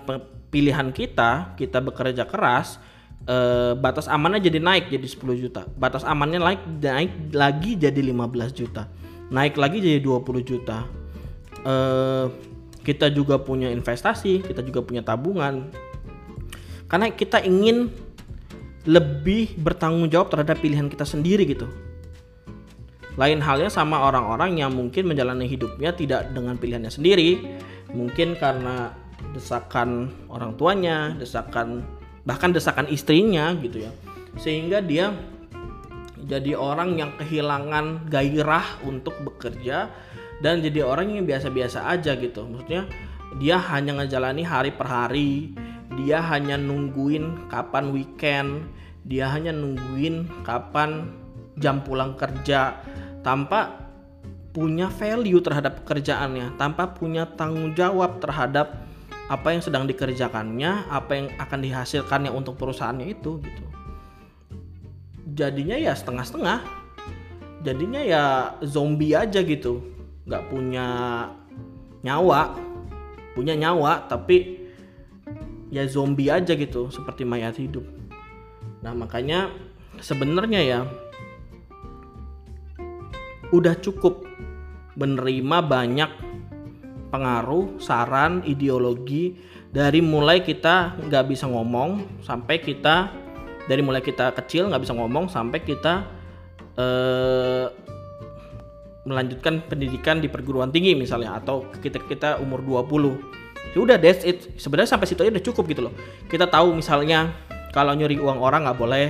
pilihan 0.53 0.93
kita, 0.93 1.57
kita 1.57 1.81
bekerja 1.81 2.29
keras, 2.29 2.77
eh, 3.25 3.73
batas 3.73 4.13
amannya 4.13 4.45
jadi 4.45 4.61
naik 4.61 4.93
jadi 4.93 5.09
10 5.09 5.41
juta. 5.41 5.65
Batas 5.81 6.05
amannya 6.05 6.37
naik 6.37 6.61
naik 6.85 7.13
lagi 7.33 7.81
jadi 7.81 7.97
15 7.97 8.53
juta. 8.53 8.93
Naik 9.33 9.57
lagi 9.57 9.81
jadi 9.81 10.05
20 10.05 10.45
juta. 10.45 10.85
Eh, 11.65 12.27
kita 12.85 13.09
juga 13.09 13.41
punya 13.41 13.73
investasi, 13.73 14.45
kita 14.45 14.61
juga 14.61 14.85
punya 14.85 15.01
tabungan. 15.01 15.73
Karena 16.93 17.09
kita 17.17 17.41
ingin 17.41 17.89
lebih 18.85 19.57
bertanggung 19.57 20.13
jawab 20.13 20.29
terhadap 20.29 20.61
pilihan 20.61 20.93
kita 20.93 21.09
sendiri 21.09 21.49
gitu. 21.49 21.73
Lain 23.17 23.41
halnya 23.41 23.73
sama 23.73 24.05
orang-orang 24.05 24.61
yang 24.61 24.77
mungkin 24.77 25.09
menjalani 25.09 25.49
hidupnya 25.49 25.97
tidak 25.97 26.33
dengan 26.37 26.57
pilihannya 26.61 26.93
sendiri, 26.93 27.61
mungkin 27.95 28.39
karena 28.39 28.95
desakan 29.33 30.11
orang 30.33 30.57
tuanya, 30.57 31.15
desakan 31.17 31.85
bahkan 32.25 32.53
desakan 32.53 32.87
istrinya 32.89 33.53
gitu 33.59 33.87
ya. 33.87 33.93
Sehingga 34.39 34.81
dia 34.85 35.13
jadi 36.31 36.55
orang 36.55 37.01
yang 37.01 37.11
kehilangan 37.19 38.07
gairah 38.07 38.85
untuk 38.87 39.17
bekerja 39.27 39.91
dan 40.41 40.63
jadi 40.63 40.87
orang 40.87 41.17
yang 41.17 41.25
biasa-biasa 41.27 41.91
aja 41.91 42.15
gitu. 42.17 42.47
Maksudnya 42.47 42.87
dia 43.39 43.57
hanya 43.59 43.99
ngejalani 44.03 44.43
hari 44.43 44.71
per 44.75 44.87
hari, 44.89 45.55
dia 45.99 46.23
hanya 46.23 46.55
nungguin 46.59 47.51
kapan 47.51 47.91
weekend, 47.91 48.67
dia 49.07 49.27
hanya 49.31 49.51
nungguin 49.51 50.45
kapan 50.47 51.11
jam 51.61 51.83
pulang 51.85 52.17
kerja 52.17 52.79
tanpa 53.21 53.90
punya 54.51 54.91
value 54.91 55.39
terhadap 55.39 55.83
pekerjaannya 55.83 56.59
tanpa 56.59 56.91
punya 56.91 57.27
tanggung 57.39 57.71
jawab 57.79 58.19
terhadap 58.19 58.83
apa 59.31 59.55
yang 59.55 59.63
sedang 59.63 59.87
dikerjakannya, 59.87 60.91
apa 60.91 61.13
yang 61.15 61.27
akan 61.39 61.63
dihasilkannya 61.63 62.35
untuk 62.35 62.59
perusahaannya 62.59 63.15
itu 63.15 63.39
gitu. 63.39 63.65
Jadinya 65.39 65.79
ya 65.79 65.95
setengah-setengah. 65.95 66.67
Jadinya 67.63 68.03
ya 68.03 68.23
zombie 68.67 69.15
aja 69.15 69.39
gitu. 69.47 69.87
nggak 70.27 70.51
punya 70.51 70.87
nyawa. 72.03 72.59
Punya 73.39 73.55
nyawa 73.55 74.11
tapi 74.11 74.67
ya 75.71 75.87
zombie 75.87 76.27
aja 76.27 76.59
gitu 76.59 76.91
seperti 76.91 77.23
mayat 77.23 77.55
hidup. 77.55 77.87
Nah, 78.83 78.99
makanya 78.99 79.55
sebenarnya 80.03 80.61
ya 80.67 80.79
udah 83.51 83.75
cukup 83.83 84.27
menerima 84.95 85.59
banyak 85.67 86.11
pengaruh, 87.11 87.79
saran, 87.83 88.47
ideologi 88.47 89.35
dari 89.71 89.99
mulai 90.03 90.43
kita 90.43 90.99
nggak 90.99 91.25
bisa 91.31 91.51
ngomong 91.51 92.23
sampai 92.23 92.63
kita 92.63 93.11
dari 93.67 93.83
mulai 93.83 94.03
kita 94.03 94.35
kecil 94.35 94.71
nggak 94.71 94.83
bisa 94.83 94.95
ngomong 94.95 95.31
sampai 95.31 95.63
kita 95.63 96.07
eh, 96.79 97.67
melanjutkan 99.07 99.63
pendidikan 99.67 100.23
di 100.23 100.31
perguruan 100.31 100.71
tinggi 100.71 100.95
misalnya 100.95 101.39
atau 101.39 101.67
kita 101.83 101.99
kita 102.07 102.39
umur 102.39 102.63
20 102.63 103.75
ya 103.75 103.79
udah 103.79 103.97
that's 103.99 104.27
it. 104.27 104.51
Sebenarnya 104.59 104.91
sampai 104.91 105.07
situ 105.07 105.23
aja 105.23 105.31
udah 105.31 105.45
cukup 105.45 105.65
gitu 105.71 105.83
loh. 105.87 105.95
Kita 106.27 106.51
tahu 106.51 106.75
misalnya 106.75 107.31
kalau 107.71 107.95
nyuri 107.95 108.19
uang 108.19 108.39
orang 108.43 108.67
nggak 108.67 108.79
boleh. 108.79 109.09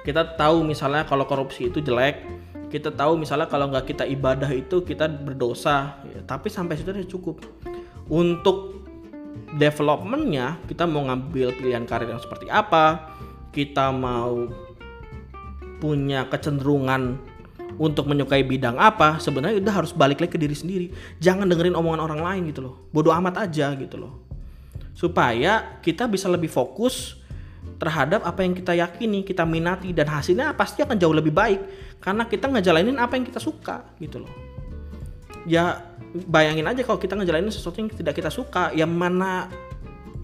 Kita 0.00 0.36
tahu 0.36 0.64
misalnya 0.64 1.04
kalau 1.04 1.28
korupsi 1.28 1.68
itu 1.68 1.84
jelek 1.84 2.24
kita 2.70 2.94
tahu 2.94 3.18
misalnya 3.18 3.50
kalau 3.50 3.66
nggak 3.66 3.90
kita 3.90 4.06
ibadah 4.06 4.48
itu 4.54 4.86
kita 4.86 5.10
berdosa. 5.10 5.98
Ya, 6.06 6.22
tapi 6.22 6.46
sampai 6.48 6.78
situ 6.78 6.94
udah 6.94 7.10
cukup. 7.10 7.36
Untuk 8.06 8.86
developmentnya 9.58 10.62
kita 10.70 10.86
mau 10.86 11.02
ngambil 11.10 11.58
pilihan 11.58 11.82
karir 11.82 12.06
yang 12.06 12.22
seperti 12.22 12.46
apa 12.46 13.10
kita 13.50 13.90
mau 13.90 14.46
punya 15.82 16.30
kecenderungan 16.30 17.18
untuk 17.80 18.06
menyukai 18.06 18.46
bidang 18.46 18.78
apa 18.78 19.18
sebenarnya 19.18 19.58
udah 19.58 19.74
harus 19.74 19.90
balik 19.90 20.22
lagi 20.22 20.36
ke 20.36 20.38
diri 20.38 20.54
sendiri. 20.54 20.86
Jangan 21.18 21.50
dengerin 21.50 21.74
omongan 21.74 22.02
orang 22.06 22.20
lain 22.22 22.42
gitu 22.54 22.62
loh. 22.62 22.74
Bodoh 22.94 23.10
amat 23.16 23.50
aja 23.50 23.74
gitu 23.74 23.98
loh. 23.98 24.22
Supaya 24.94 25.80
kita 25.82 26.06
bisa 26.06 26.28
lebih 26.28 26.52
fokus 26.52 27.18
terhadap 27.80 28.20
apa 28.28 28.44
yang 28.44 28.52
kita 28.52 28.76
yakini, 28.76 29.24
kita 29.24 29.48
minati 29.48 29.96
dan 29.96 30.08
hasilnya 30.12 30.52
pasti 30.52 30.84
akan 30.84 30.96
jauh 31.00 31.16
lebih 31.16 31.32
baik 31.32 31.60
karena 32.00 32.24
kita 32.24 32.48
ngejalanin 32.48 32.96
apa 32.96 33.16
yang 33.20 33.28
kita 33.28 33.38
suka 33.38 33.84
gitu 34.00 34.24
loh. 34.24 34.32
Ya 35.44 35.84
bayangin 36.26 36.64
aja 36.64 36.80
kalau 36.84 36.96
kita 36.96 37.16
ngejalanin 37.16 37.52
sesuatu 37.52 37.80
yang 37.80 37.92
tidak 37.92 38.16
kita 38.16 38.32
suka, 38.32 38.72
yang 38.72 38.88
mana 38.92 39.52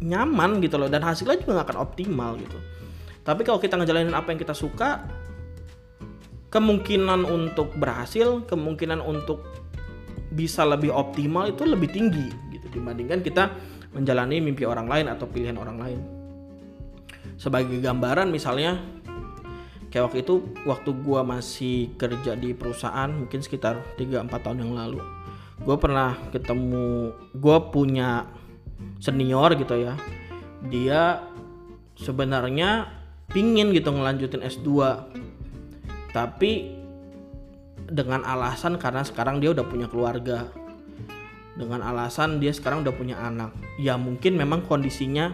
nyaman 0.01 0.61
gitu 0.65 0.81
loh. 0.81 0.89
Dan 0.89 1.05
hasilnya 1.05 1.37
juga 1.41 1.61
nggak 1.61 1.67
akan 1.73 1.79
optimal 1.85 2.41
gitu. 2.41 2.59
Tapi 3.21 3.45
kalau 3.45 3.61
kita 3.61 3.77
ngejalanin 3.77 4.17
apa 4.17 4.33
yang 4.33 4.41
kita 4.41 4.57
suka 4.57 5.05
kemungkinan 6.49 7.29
untuk 7.29 7.77
berhasil 7.77 8.47
kemungkinan 8.49 9.05
untuk 9.05 9.45
bisa 10.33 10.65
lebih 10.65 10.95
optimal 10.95 11.51
itu 11.51 11.67
lebih 11.67 11.91
tinggi 11.91 12.29
gitu 12.55 12.67
dibandingkan 12.71 13.21
kita 13.21 13.53
menjalani 13.93 14.41
mimpi 14.41 14.65
orang 14.65 14.89
lain 14.89 15.07
atau 15.13 15.29
pilihan 15.29 15.57
orang 15.61 15.77
lain. 15.77 16.01
Sebagai 17.37 17.77
gambaran 17.83 18.33
misalnya 18.33 18.81
kayak 19.97 20.13
waktu 20.13 20.19
itu 20.21 20.45
waktu 20.69 20.91
gua 21.01 21.25
masih 21.25 21.97
kerja 21.97 22.37
di 22.37 22.53
perusahaan 22.53 23.09
mungkin 23.09 23.41
sekitar 23.41 23.81
3-4 23.97 24.29
tahun 24.29 24.61
yang 24.61 24.77
lalu 24.77 25.01
gue 25.57 25.77
pernah 25.81 26.21
ketemu 26.31 27.17
gue 27.33 27.59
punya 27.73 28.29
senior 29.01 29.57
gitu 29.57 29.75
ya. 29.81 29.95
Dia 30.69 31.25
sebenarnya 31.97 32.93
pingin 33.33 33.73
gitu 33.73 33.89
ngelanjutin 33.93 34.45
S2 34.45 34.69
tapi 36.13 36.77
dengan 37.87 38.25
alasan 38.27 38.77
karena 38.77 39.07
sekarang 39.07 39.41
dia 39.41 39.53
udah 39.53 39.65
punya 39.65 39.89
keluarga. 39.89 40.49
Dengan 41.57 41.81
alasan 41.81 42.37
dia 42.37 42.53
sekarang 42.53 42.85
udah 42.85 42.93
punya 42.93 43.17
anak. 43.17 43.57
Ya 43.81 43.97
mungkin 43.97 44.37
memang 44.37 44.61
kondisinya 44.69 45.33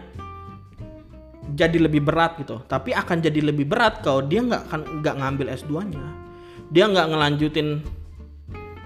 jadi 1.51 1.75
lebih 1.75 1.99
berat 2.07 2.39
gitu. 2.39 2.63
Tapi 2.63 2.95
akan 2.95 3.19
jadi 3.19 3.39
lebih 3.43 3.67
berat 3.67 3.99
kalau 3.99 4.23
dia 4.23 4.39
nggak 4.39 4.61
akan 4.71 4.81
nggak 5.03 5.15
ngambil 5.19 5.47
S2 5.51 5.73
nya 5.91 6.23
dia 6.73 6.89
nggak 6.89 7.07
ngelanjutin 7.13 7.67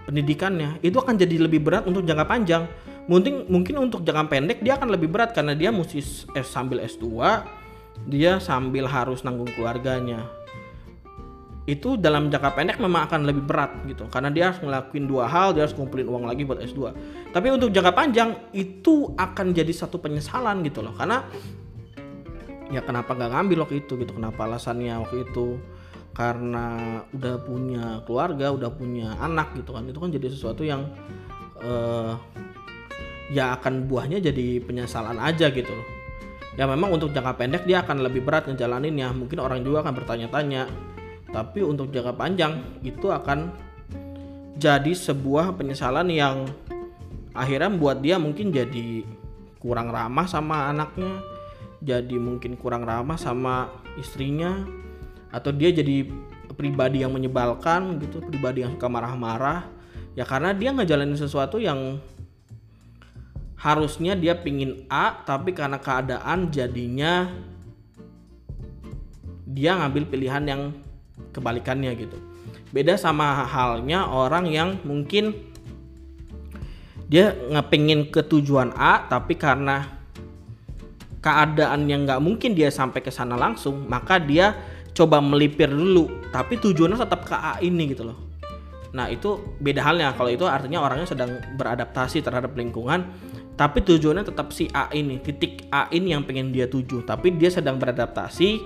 pendidikannya. 0.04 0.84
Itu 0.84 1.00
akan 1.00 1.16
jadi 1.16 1.40
lebih 1.48 1.64
berat 1.64 1.88
untuk 1.88 2.04
jangka 2.04 2.28
panjang. 2.28 2.68
Mungkin 3.08 3.48
mungkin 3.48 3.80
untuk 3.80 4.04
jangka 4.04 4.28
pendek 4.28 4.60
dia 4.60 4.76
akan 4.76 4.92
lebih 4.92 5.08
berat 5.08 5.32
karena 5.32 5.56
dia 5.56 5.72
mesti 5.72 6.04
S, 6.36 6.48
sambil 6.52 6.84
S2 6.84 7.08
dia 8.12 8.38
sambil 8.44 8.84
harus 8.86 9.24
nanggung 9.24 9.48
keluarganya. 9.56 10.28
Itu 11.68 11.96
dalam 11.96 12.28
jangka 12.28 12.56
pendek 12.56 12.78
memang 12.84 13.08
akan 13.08 13.24
lebih 13.24 13.48
berat 13.48 13.72
gitu. 13.88 14.08
Karena 14.12 14.28
dia 14.28 14.52
harus 14.52 14.60
ngelakuin 14.60 15.08
dua 15.08 15.28
hal 15.32 15.56
dia 15.56 15.64
harus 15.64 15.76
ngumpulin 15.76 16.08
uang 16.12 16.28
lagi 16.28 16.44
buat 16.44 16.60
S2 16.60 16.80
tapi 17.32 17.48
untuk 17.54 17.70
jangka 17.70 17.92
panjang 17.94 18.30
itu 18.56 19.14
akan 19.14 19.54
jadi 19.56 19.70
satu 19.72 20.00
penyesalan 20.04 20.64
gitu 20.68 20.84
loh. 20.84 20.96
Karena 20.96 21.24
ya 22.68 22.84
kenapa 22.84 23.16
nggak 23.16 23.32
ngambil 23.32 23.58
waktu 23.68 23.84
itu 23.84 23.94
gitu? 24.00 24.12
Kenapa 24.16 24.48
alasannya 24.48 24.94
waktu 25.04 25.28
itu? 25.28 25.60
Karena 26.12 27.00
udah 27.14 27.36
punya 27.46 27.86
keluarga 28.04 28.50
udah 28.50 28.72
punya 28.74 29.16
anak 29.22 29.54
gitu 29.56 29.72
kan. 29.76 29.86
Itu 29.88 30.00
kan 30.02 30.10
jadi 30.12 30.28
sesuatu 30.28 30.66
yang 30.66 30.90
uh, 31.62 32.18
ya 33.32 33.60
akan 33.60 33.88
buahnya 33.88 34.24
jadi 34.24 34.64
penyesalan 34.64 35.20
aja 35.22 35.52
gitu 35.52 35.72
loh. 35.72 35.88
Ya 36.58 36.66
memang 36.66 36.90
untuk 36.90 37.14
jangka 37.14 37.38
pendek 37.38 37.64
dia 37.70 37.86
akan 37.86 38.02
lebih 38.02 38.26
berat 38.26 38.50
ngejalaninnya. 38.50 39.14
Mungkin 39.14 39.38
orang 39.38 39.62
juga 39.62 39.86
akan 39.86 39.94
bertanya-tanya. 39.94 40.66
Tapi 41.30 41.62
untuk 41.62 41.94
jangka 41.94 42.18
panjang 42.18 42.82
itu 42.82 43.14
akan 43.14 43.54
jadi 44.58 44.90
sebuah 44.90 45.54
penyesalan 45.54 46.10
yang 46.10 46.50
akhirnya 47.38 47.70
membuat 47.70 48.02
dia 48.02 48.18
mungkin 48.18 48.50
jadi 48.50 49.06
kurang 49.62 49.94
ramah 49.94 50.26
sama 50.26 50.74
anaknya 50.74 51.37
jadi 51.82 52.18
mungkin 52.18 52.58
kurang 52.58 52.86
ramah 52.86 53.20
sama 53.22 53.70
istrinya 54.02 54.66
atau 55.30 55.54
dia 55.54 55.70
jadi 55.70 56.10
pribadi 56.58 57.06
yang 57.06 57.14
menyebalkan 57.14 58.02
gitu 58.02 58.24
pribadi 58.26 58.66
yang 58.66 58.74
suka 58.74 58.90
marah-marah. 58.90 59.70
Ya 60.18 60.26
karena 60.26 60.50
dia 60.58 60.74
ngejalanin 60.74 61.14
sesuatu 61.14 61.62
yang 61.62 62.02
harusnya 63.58 64.18
dia 64.18 64.34
pingin 64.38 64.86
A 64.90 65.22
tapi 65.26 65.54
karena 65.54 65.78
keadaan 65.78 66.50
jadinya 66.50 67.30
dia 69.46 69.78
ngambil 69.78 70.10
pilihan 70.10 70.44
yang 70.46 70.62
kebalikannya 71.34 71.94
gitu. 71.98 72.18
Beda 72.74 72.98
sama 72.98 73.46
halnya 73.46 74.10
orang 74.10 74.50
yang 74.50 74.82
mungkin 74.82 75.38
dia 77.08 77.34
ngepingin 77.34 78.10
ke 78.10 78.26
tujuan 78.26 78.74
A 78.74 79.06
tapi 79.06 79.38
karena 79.38 79.97
keadaan 81.28 81.92
yang 81.92 82.08
nggak 82.08 82.24
mungkin 82.24 82.56
dia 82.56 82.72
sampai 82.72 83.04
ke 83.04 83.12
sana 83.12 83.36
langsung 83.36 83.84
maka 83.92 84.16
dia 84.16 84.56
coba 84.96 85.20
melipir 85.20 85.68
dulu. 85.68 86.32
Tapi 86.32 86.56
tujuannya 86.56 86.96
tetap 86.96 87.28
ke 87.28 87.36
A 87.36 87.60
ini 87.60 87.92
gitu 87.92 88.08
loh. 88.08 88.16
Nah 88.96 89.12
itu 89.12 89.60
beda 89.60 89.84
halnya. 89.84 90.16
Kalau 90.16 90.32
itu 90.32 90.48
artinya 90.48 90.80
orangnya 90.80 91.12
sedang 91.12 91.44
beradaptasi 91.60 92.24
terhadap 92.24 92.56
lingkungan 92.56 93.04
tapi 93.58 93.82
tujuannya 93.82 94.22
tetap 94.22 94.54
si 94.54 94.70
A 94.70 94.88
ini 94.94 95.18
titik 95.18 95.68
A 95.74 95.92
ini 95.92 96.16
yang 96.16 96.24
pengen 96.24 96.56
dia 96.56 96.72
tuju. 96.72 97.04
Tapi 97.04 97.36
dia 97.36 97.52
sedang 97.52 97.76
beradaptasi 97.76 98.64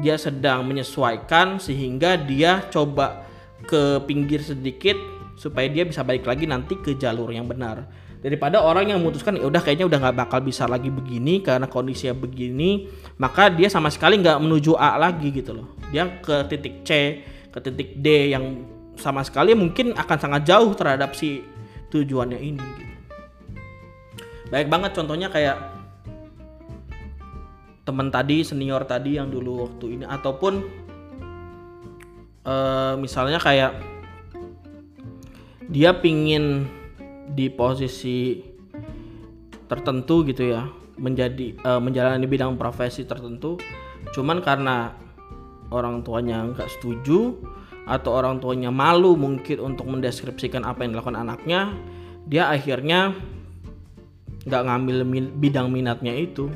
dia 0.00 0.16
sedang 0.16 0.64
menyesuaikan 0.64 1.60
sehingga 1.60 2.16
dia 2.16 2.64
coba 2.72 3.28
ke 3.68 4.00
pinggir 4.08 4.40
sedikit 4.40 4.96
supaya 5.36 5.68
dia 5.68 5.84
bisa 5.84 6.00
balik 6.00 6.24
lagi 6.24 6.48
nanti 6.48 6.80
ke 6.80 6.96
jalur 6.96 7.28
yang 7.28 7.44
benar 7.44 7.84
daripada 8.22 8.62
orang 8.62 8.94
yang 8.94 9.02
memutuskan 9.02 9.34
ya 9.34 9.50
udah 9.50 9.58
kayaknya 9.58 9.90
udah 9.90 9.98
nggak 9.98 10.16
bakal 10.22 10.38
bisa 10.38 10.70
lagi 10.70 10.94
begini 10.94 11.42
karena 11.42 11.66
kondisinya 11.66 12.14
begini 12.14 12.86
maka 13.18 13.50
dia 13.50 13.66
sama 13.66 13.90
sekali 13.90 14.22
nggak 14.22 14.38
menuju 14.38 14.78
A 14.78 14.94
lagi 14.94 15.34
gitu 15.34 15.58
loh 15.58 15.74
dia 15.90 16.06
ke 16.22 16.46
titik 16.46 16.86
C 16.86 17.20
ke 17.50 17.58
titik 17.58 17.98
D 17.98 18.30
yang 18.30 18.62
sama 18.94 19.26
sekali 19.26 19.58
mungkin 19.58 19.98
akan 19.98 20.18
sangat 20.22 20.46
jauh 20.46 20.70
terhadap 20.78 21.18
si 21.18 21.42
tujuannya 21.90 22.38
ini 22.38 22.62
gitu. 22.62 22.94
baik 24.54 24.70
banget 24.70 24.94
contohnya 24.94 25.26
kayak 25.26 25.58
teman 27.82 28.14
tadi 28.14 28.46
senior 28.46 28.86
tadi 28.86 29.18
yang 29.18 29.34
dulu 29.34 29.66
waktu 29.66 29.98
ini 29.98 30.04
ataupun 30.06 30.62
uh, 32.46 32.94
misalnya 33.02 33.42
kayak 33.42 33.74
dia 35.66 35.90
pingin 35.98 36.70
di 37.32 37.48
posisi 37.48 38.40
tertentu 39.66 40.20
gitu 40.28 40.52
ya 40.52 40.68
menjadi 41.00 41.56
uh, 41.64 41.80
menjalani 41.80 42.28
bidang 42.28 42.60
profesi 42.60 43.08
tertentu. 43.08 43.56
Cuman 44.12 44.44
karena 44.44 44.92
orang 45.72 46.04
tuanya 46.04 46.44
nggak 46.52 46.68
setuju 46.78 47.40
atau 47.88 48.14
orang 48.14 48.38
tuanya 48.38 48.68
malu 48.70 49.16
mungkin 49.18 49.58
untuk 49.58 49.88
mendeskripsikan 49.88 50.62
apa 50.62 50.86
yang 50.86 50.94
dilakukan 50.94 51.18
anaknya 51.18 51.74
dia 52.28 52.46
akhirnya 52.46 53.16
nggak 54.46 54.62
ngambil 54.62 54.96
min 55.06 55.24
bidang 55.38 55.70
minatnya 55.72 56.14
itu. 56.14 56.50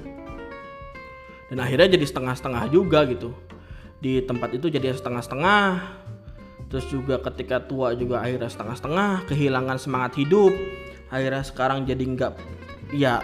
Dan 1.46 1.62
akhirnya 1.62 1.94
jadi 1.94 2.06
setengah-setengah 2.06 2.62
juga 2.74 3.06
gitu. 3.06 3.30
Di 4.02 4.18
tempat 4.26 4.50
itu 4.54 4.66
jadi 4.66 4.90
setengah-setengah 4.90 5.62
terus 6.66 6.86
juga 6.90 7.22
ketika 7.22 7.62
tua 7.62 7.94
juga 7.94 8.22
akhirnya 8.22 8.50
setengah-setengah 8.50 9.30
kehilangan 9.30 9.78
semangat 9.78 10.18
hidup. 10.18 10.52
Akhirnya 11.06 11.42
sekarang 11.46 11.86
jadi 11.86 12.02
nggak 12.02 12.32
ya 12.94 13.22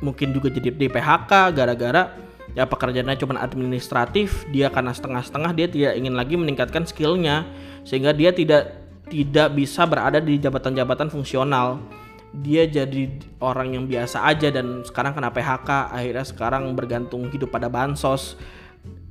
mungkin 0.00 0.32
juga 0.32 0.48
jadi 0.48 0.72
di 0.72 0.88
PHK 0.88 1.52
gara-gara 1.52 2.16
ya 2.56 2.64
pekerjaannya 2.64 3.16
cuma 3.20 3.40
administratif. 3.42 4.48
Dia 4.48 4.72
karena 4.72 4.96
setengah-setengah 4.96 5.52
dia 5.52 5.66
tidak 5.68 5.92
ingin 6.00 6.14
lagi 6.16 6.34
meningkatkan 6.34 6.88
skillnya. 6.88 7.44
Sehingga 7.84 8.12
dia 8.16 8.32
tidak 8.32 8.88
tidak 9.08 9.56
bisa 9.56 9.88
berada 9.88 10.20
di 10.20 10.36
jabatan-jabatan 10.40 11.08
fungsional. 11.12 11.80
Dia 12.28 12.68
jadi 12.68 13.08
orang 13.40 13.72
yang 13.72 13.84
biasa 13.88 14.20
aja 14.28 14.52
dan 14.52 14.84
sekarang 14.84 15.16
kena 15.16 15.32
PHK 15.32 15.70
akhirnya 15.96 16.26
sekarang 16.28 16.62
bergantung 16.76 17.28
hidup 17.32 17.48
pada 17.48 17.72
bansos. 17.72 18.36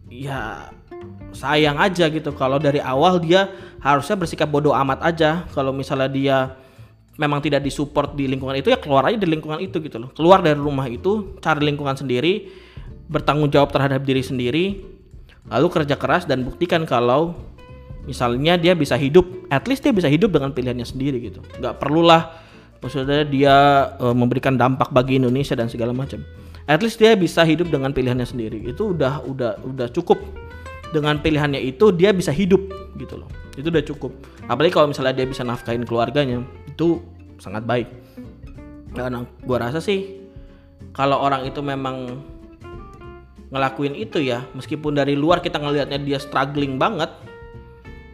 Ya 0.07 0.69
sayang 1.37 1.77
aja 1.77 2.09
gitu. 2.09 2.33
Kalau 2.33 2.57
dari 2.57 2.81
awal 2.81 3.21
dia 3.21 3.53
harusnya 3.77 4.17
bersikap 4.17 4.49
bodoh 4.49 4.73
amat 4.73 5.05
aja. 5.05 5.45
Kalau 5.53 5.69
misalnya 5.69 6.09
dia 6.09 6.37
memang 7.17 7.41
tidak 7.41 7.65
disupport 7.65 8.13
di 8.13 8.29
lingkungan 8.29 8.57
itu 8.57 8.69
ya 8.69 8.77
keluar 8.77 9.05
aja 9.09 9.17
dari 9.17 9.37
lingkungan 9.37 9.61
itu 9.61 9.77
gitu 9.81 9.97
loh. 10.01 10.09
Keluar 10.13 10.41
dari 10.41 10.57
rumah 10.57 10.85
itu 10.89 11.37
cari 11.41 11.61
lingkungan 11.65 11.97
sendiri 11.97 12.49
bertanggung 13.07 13.49
jawab 13.49 13.71
terhadap 13.71 14.03
diri 14.03 14.19
sendiri 14.21 14.83
lalu 15.47 15.67
kerja 15.71 15.95
keras 15.95 16.27
dan 16.27 16.43
buktikan 16.43 16.83
kalau 16.83 17.39
misalnya 18.03 18.59
dia 18.59 18.75
bisa 18.75 18.99
hidup 18.99 19.23
at 19.47 19.63
least 19.65 19.79
dia 19.79 19.95
bisa 19.95 20.11
hidup 20.11 20.31
dengan 20.31 20.53
pilihannya 20.53 20.85
sendiri 20.85 21.17
gitu. 21.23 21.41
Nggak 21.57 21.81
perlulah 21.81 22.37
maksudnya 22.83 23.25
dia 23.25 23.55
uh, 23.97 24.13
memberikan 24.13 24.53
dampak 24.53 24.93
bagi 24.93 25.17
Indonesia 25.17 25.57
dan 25.57 25.67
segala 25.67 25.91
macam. 25.95 26.21
At 26.67 26.83
least 26.83 26.99
dia 26.99 27.15
bisa 27.15 27.47
hidup 27.47 27.71
dengan 27.71 27.95
pilihannya 27.95 28.27
sendiri. 28.27 28.59
Itu 28.67 28.91
udah 28.91 29.23
udah 29.23 29.51
udah 29.63 29.87
cukup 29.89 30.19
dengan 30.95 31.19
pilihannya 31.19 31.59
itu 31.59 31.91
dia 31.91 32.15
bisa 32.15 32.31
hidup 32.31 32.61
gitu 32.95 33.19
loh. 33.19 33.29
Itu 33.59 33.73
udah 33.73 33.83
cukup. 33.83 34.11
Apalagi 34.47 34.73
kalau 34.73 34.87
misalnya 34.91 35.17
dia 35.17 35.27
bisa 35.27 35.43
nafkahin 35.43 35.83
keluarganya 35.83 36.43
itu 36.69 37.03
sangat 37.41 37.65
baik. 37.67 37.87
Nah, 38.95 39.27
gua 39.45 39.69
rasa 39.69 39.83
sih 39.83 40.21
kalau 40.95 41.21
orang 41.21 41.45
itu 41.45 41.61
memang 41.61 42.17
ngelakuin 43.47 43.95
itu 43.95 44.19
ya 44.19 44.43
meskipun 44.57 44.97
dari 44.97 45.15
luar 45.15 45.39
kita 45.39 45.55
ngelihatnya 45.55 46.03
dia 46.03 46.19
struggling 46.19 46.75
banget 46.75 47.07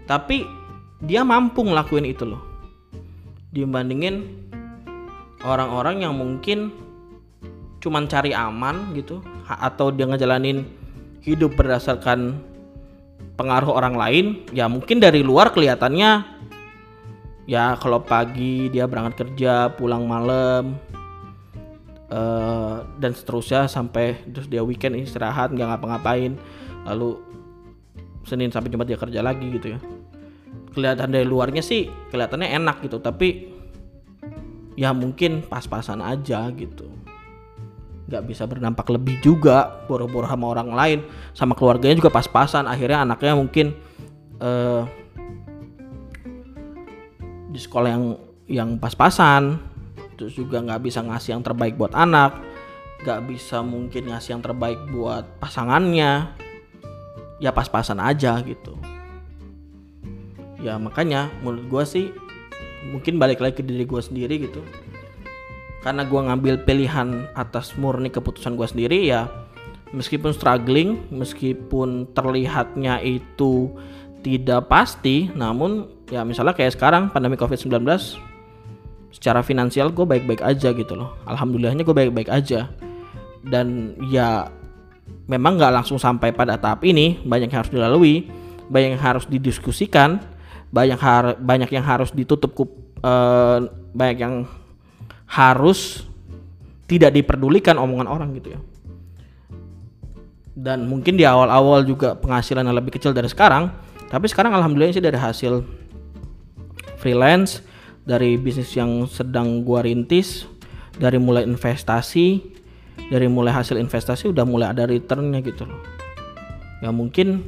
tapi 0.06 0.46
dia 1.02 1.24
mampu 1.24 1.64
ngelakuin 1.64 2.08
itu 2.08 2.28
loh. 2.28 2.44
Dibandingin 3.54 4.44
orang-orang 5.46 6.04
yang 6.04 6.16
mungkin 6.16 6.74
cuman 7.84 8.08
cari 8.08 8.32
aman 8.32 8.96
gitu 8.96 9.20
atau 9.44 9.92
dia 9.92 10.08
ngejalanin 10.08 10.64
hidup 11.20 11.56
berdasarkan 11.60 12.40
pengaruh 13.34 13.74
orang 13.74 13.96
lain 13.98 14.26
ya 14.54 14.70
mungkin 14.70 15.02
dari 15.02 15.26
luar 15.26 15.50
kelihatannya 15.50 16.12
ya 17.50 17.76
kalau 17.82 18.00
pagi 18.00 18.70
dia 18.70 18.86
berangkat 18.86 19.26
kerja 19.26 19.74
pulang 19.74 20.06
malam 20.06 20.78
eh, 22.08 22.76
dan 23.02 23.12
seterusnya 23.12 23.66
sampai 23.66 24.22
terus 24.30 24.48
dia 24.48 24.62
weekend 24.62 24.96
istirahat 25.02 25.52
nggak 25.52 25.76
ngapa-ngapain 25.76 26.38
lalu 26.88 27.20
Senin 28.24 28.56
sampai 28.56 28.72
Jumat 28.72 28.88
dia 28.88 28.96
kerja 28.96 29.20
lagi 29.20 29.52
gitu 29.52 29.76
ya. 29.76 29.80
Kelihatan 30.72 31.12
dari 31.12 31.28
luarnya 31.28 31.60
sih 31.60 31.92
kelihatannya 32.08 32.56
enak 32.56 32.80
gitu 32.88 33.04
tapi 33.04 33.52
ya 34.80 34.96
mungkin 34.96 35.44
pas-pasan 35.46 36.02
aja 36.02 36.50
gitu 36.56 37.03
nggak 38.14 38.30
bisa 38.30 38.46
berdampak 38.46 38.86
lebih 38.94 39.18
juga 39.26 39.82
boro-boro 39.90 40.30
sama 40.30 40.54
orang 40.54 40.70
lain 40.70 41.00
sama 41.34 41.58
keluarganya 41.58 41.98
juga 41.98 42.14
pas-pasan. 42.14 42.70
Akhirnya 42.70 43.02
anaknya 43.02 43.34
mungkin 43.34 43.74
eh, 44.38 44.82
di 47.50 47.58
sekolah 47.58 47.90
yang 47.90 48.06
yang 48.46 48.70
pas-pasan 48.78 49.58
terus 50.14 50.38
juga 50.38 50.62
nggak 50.62 50.86
bisa 50.86 51.02
ngasih 51.02 51.34
yang 51.34 51.42
terbaik 51.42 51.74
buat 51.74 51.98
anak 51.98 52.38
nggak 53.02 53.20
bisa 53.28 53.66
mungkin 53.66 54.14
ngasih 54.14 54.38
yang 54.38 54.44
terbaik 54.46 54.80
buat 54.94 55.26
pasangannya. 55.42 56.30
Ya 57.42 57.52
pas-pasan 57.52 58.00
aja 58.00 58.40
gitu. 58.46 58.80
Ya 60.64 60.80
makanya 60.80 61.28
menurut 61.44 61.68
gue 61.68 61.84
sih 61.84 62.06
mungkin 62.88 63.20
balik 63.20 63.44
lagi 63.44 63.60
ke 63.60 63.64
diri 63.64 63.84
gue 63.84 64.02
sendiri 64.04 64.48
gitu 64.48 64.64
karena 65.84 66.08
gue 66.08 66.22
ngambil 66.24 66.56
pilihan 66.64 67.28
atas 67.36 67.76
murni 67.76 68.08
keputusan 68.08 68.56
gue 68.56 68.68
sendiri 68.68 69.00
ya 69.04 69.28
meskipun 69.92 70.32
struggling 70.32 71.04
meskipun 71.12 72.10
terlihatnya 72.16 73.04
itu 73.04 73.70
tidak 74.24 74.72
pasti 74.72 75.28
namun 75.36 75.86
ya 76.08 76.24
misalnya 76.24 76.56
kayak 76.56 76.80
sekarang 76.80 77.12
pandemi 77.12 77.36
covid-19 77.36 77.84
secara 79.14 79.46
finansial 79.46 79.94
gue 79.94 80.04
baik-baik 80.04 80.42
aja 80.42 80.74
gitu 80.74 80.98
loh. 80.98 81.14
Alhamdulillahnya 81.30 81.86
gue 81.86 81.94
baik-baik 81.96 82.34
aja. 82.34 82.68
Dan 83.46 83.94
ya 84.10 84.50
memang 85.30 85.62
nggak 85.62 85.74
langsung 85.80 86.02
sampai 86.02 86.34
pada 86.34 86.58
tahap 86.58 86.82
ini 86.82 87.22
banyak 87.22 87.54
yang 87.54 87.62
harus 87.62 87.72
dilalui 87.72 88.28
banyak 88.68 88.98
yang 88.98 89.04
harus 89.04 89.28
didiskusikan 89.28 90.20
banyak 90.74 90.98
har 90.98 91.38
banyak 91.38 91.70
yang 91.72 91.86
harus 91.86 92.10
ditutup 92.16 92.56
kup 92.56 92.72
eh, 93.04 93.60
banyak 93.94 94.18
yang 94.18 94.48
harus 95.34 96.06
tidak 96.86 97.18
diperdulikan 97.18 97.74
omongan 97.82 98.06
orang 98.06 98.30
gitu 98.38 98.54
ya. 98.54 98.60
Dan 100.54 100.86
mungkin 100.86 101.18
di 101.18 101.26
awal-awal 101.26 101.82
juga 101.82 102.14
penghasilan 102.14 102.62
yang 102.62 102.78
lebih 102.78 102.94
kecil 102.94 103.10
dari 103.10 103.26
sekarang 103.26 103.74
tapi 104.14 104.30
sekarang 104.30 104.54
alhamdulillah 104.54 104.94
sih 104.94 105.02
dari 105.02 105.18
hasil 105.18 105.66
freelance 107.02 107.66
dari 108.06 108.38
bisnis 108.38 108.70
yang 108.78 109.10
sedang 109.10 109.66
gua 109.66 109.82
rintis 109.82 110.46
dari 111.02 111.18
mulai 111.18 111.50
investasi 111.50 112.46
dari 113.10 113.26
mulai 113.26 113.50
hasil 113.50 113.74
investasi 113.82 114.30
udah 114.30 114.46
mulai 114.46 114.70
ada 114.70 114.86
returnnya 114.86 115.42
gitu 115.42 115.66
loh. 115.66 115.82
Ya 116.86 116.94
mungkin 116.94 117.42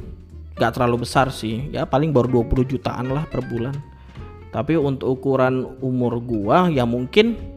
gak 0.58 0.74
terlalu 0.74 1.06
besar 1.06 1.30
sih 1.30 1.70
ya 1.70 1.86
paling 1.86 2.10
baru 2.10 2.42
20 2.42 2.66
jutaan 2.66 3.14
lah 3.14 3.30
per 3.30 3.46
bulan. 3.46 3.78
Tapi 4.50 4.74
untuk 4.74 5.22
ukuran 5.22 5.78
umur 5.78 6.18
gua 6.18 6.66
ya 6.66 6.82
mungkin 6.82 7.55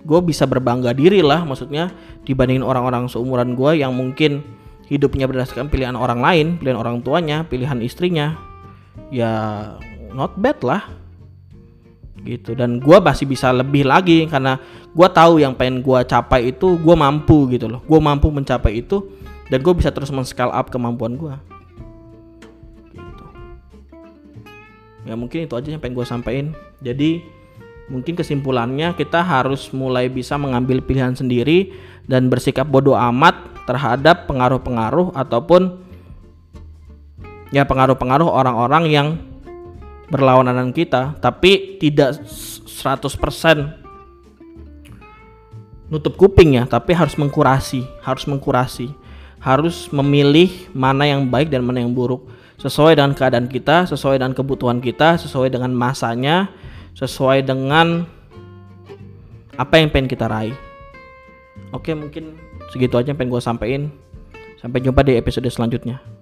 gue 0.00 0.20
bisa 0.24 0.48
berbangga 0.48 0.96
diri 0.96 1.20
lah 1.20 1.44
maksudnya 1.44 1.92
dibandingin 2.24 2.64
orang-orang 2.64 3.08
seumuran 3.08 3.52
gua 3.56 3.76
yang 3.76 3.92
mungkin 3.92 4.44
hidupnya 4.90 5.30
berdasarkan 5.30 5.70
pilihan 5.70 5.94
orang 5.94 6.20
lain 6.20 6.46
pilihan 6.58 6.78
orang 6.78 7.00
tuanya 7.04 7.46
pilihan 7.46 7.78
istrinya. 7.84 8.36
Ya 9.10 9.74
not 10.12 10.34
bad 10.38 10.58
lah. 10.62 10.82
Gitu. 12.20 12.52
Dan 12.52 12.80
gua 12.80 13.00
masih 13.00 13.24
bisa 13.24 13.52
lebih 13.52 13.88
lagi 13.88 14.28
karena 14.28 14.60
gua 14.92 15.08
tahu 15.08 15.40
yang 15.40 15.56
pengen 15.56 15.80
gua 15.80 16.04
capai 16.04 16.52
itu 16.52 16.76
gua 16.80 16.96
mampu 16.96 17.48
gitu 17.52 17.68
loh. 17.68 17.80
Gua 17.86 18.00
mampu 18.02 18.28
mencapai 18.28 18.84
itu 18.84 19.04
dan 19.50 19.66
gue 19.66 19.74
bisa 19.74 19.90
terus 19.90 20.14
men-scale 20.14 20.54
up 20.54 20.70
kemampuan 20.70 21.18
gua. 21.18 21.42
Gitu. 22.94 23.24
Ya 25.10 25.18
mungkin 25.18 25.50
itu 25.50 25.54
aja 25.58 25.74
yang 25.74 25.82
pengen 25.82 25.98
gue 25.98 26.06
sampaikan. 26.06 26.46
Jadi 26.78 27.39
mungkin 27.90 28.14
kesimpulannya 28.14 28.94
kita 28.94 29.20
harus 29.20 29.74
mulai 29.74 30.06
bisa 30.06 30.38
mengambil 30.38 30.78
pilihan 30.78 31.12
sendiri 31.12 31.74
dan 32.06 32.30
bersikap 32.30 32.70
bodoh 32.70 32.94
amat 32.94 33.66
terhadap 33.66 34.30
pengaruh-pengaruh 34.30 35.12
ataupun 35.12 35.82
ya 37.50 37.66
pengaruh-pengaruh 37.66 38.30
orang-orang 38.30 38.84
yang 38.90 39.08
berlawanan 40.10 40.54
dengan 40.58 40.72
kita. 40.74 41.02
Tapi 41.18 41.78
tidak 41.82 42.22
100% 42.26 43.78
nutup 45.90 46.14
kuping 46.14 46.54
ya 46.54 46.70
tapi 46.70 46.94
harus 46.94 47.18
mengkurasi 47.18 47.82
harus 48.00 48.24
mengkurasi. 48.26 48.94
Harus 49.40 49.88
memilih 49.88 50.68
mana 50.76 51.08
yang 51.08 51.24
baik 51.24 51.48
dan 51.48 51.64
mana 51.64 51.80
yang 51.80 51.96
buruk. 51.96 52.28
Sesuai 52.60 52.92
dengan 52.92 53.16
keadaan 53.16 53.48
kita 53.48 53.88
sesuai 53.88 54.20
dengan 54.20 54.36
kebutuhan 54.36 54.84
kita 54.84 55.16
sesuai 55.16 55.48
dengan 55.48 55.72
masanya 55.72 56.52
sesuai 56.96 57.46
dengan 57.46 58.06
apa 59.58 59.74
yang 59.76 59.92
pengen 59.92 60.08
kita 60.08 60.30
raih. 60.30 60.56
Oke 61.70 61.92
mungkin 61.92 62.38
segitu 62.72 62.96
aja 62.96 63.12
yang 63.12 63.18
pengen 63.18 63.34
gue 63.34 63.42
sampein. 63.42 63.82
Sampai 64.60 64.84
jumpa 64.84 65.00
di 65.00 65.16
episode 65.16 65.48
selanjutnya 65.48 66.19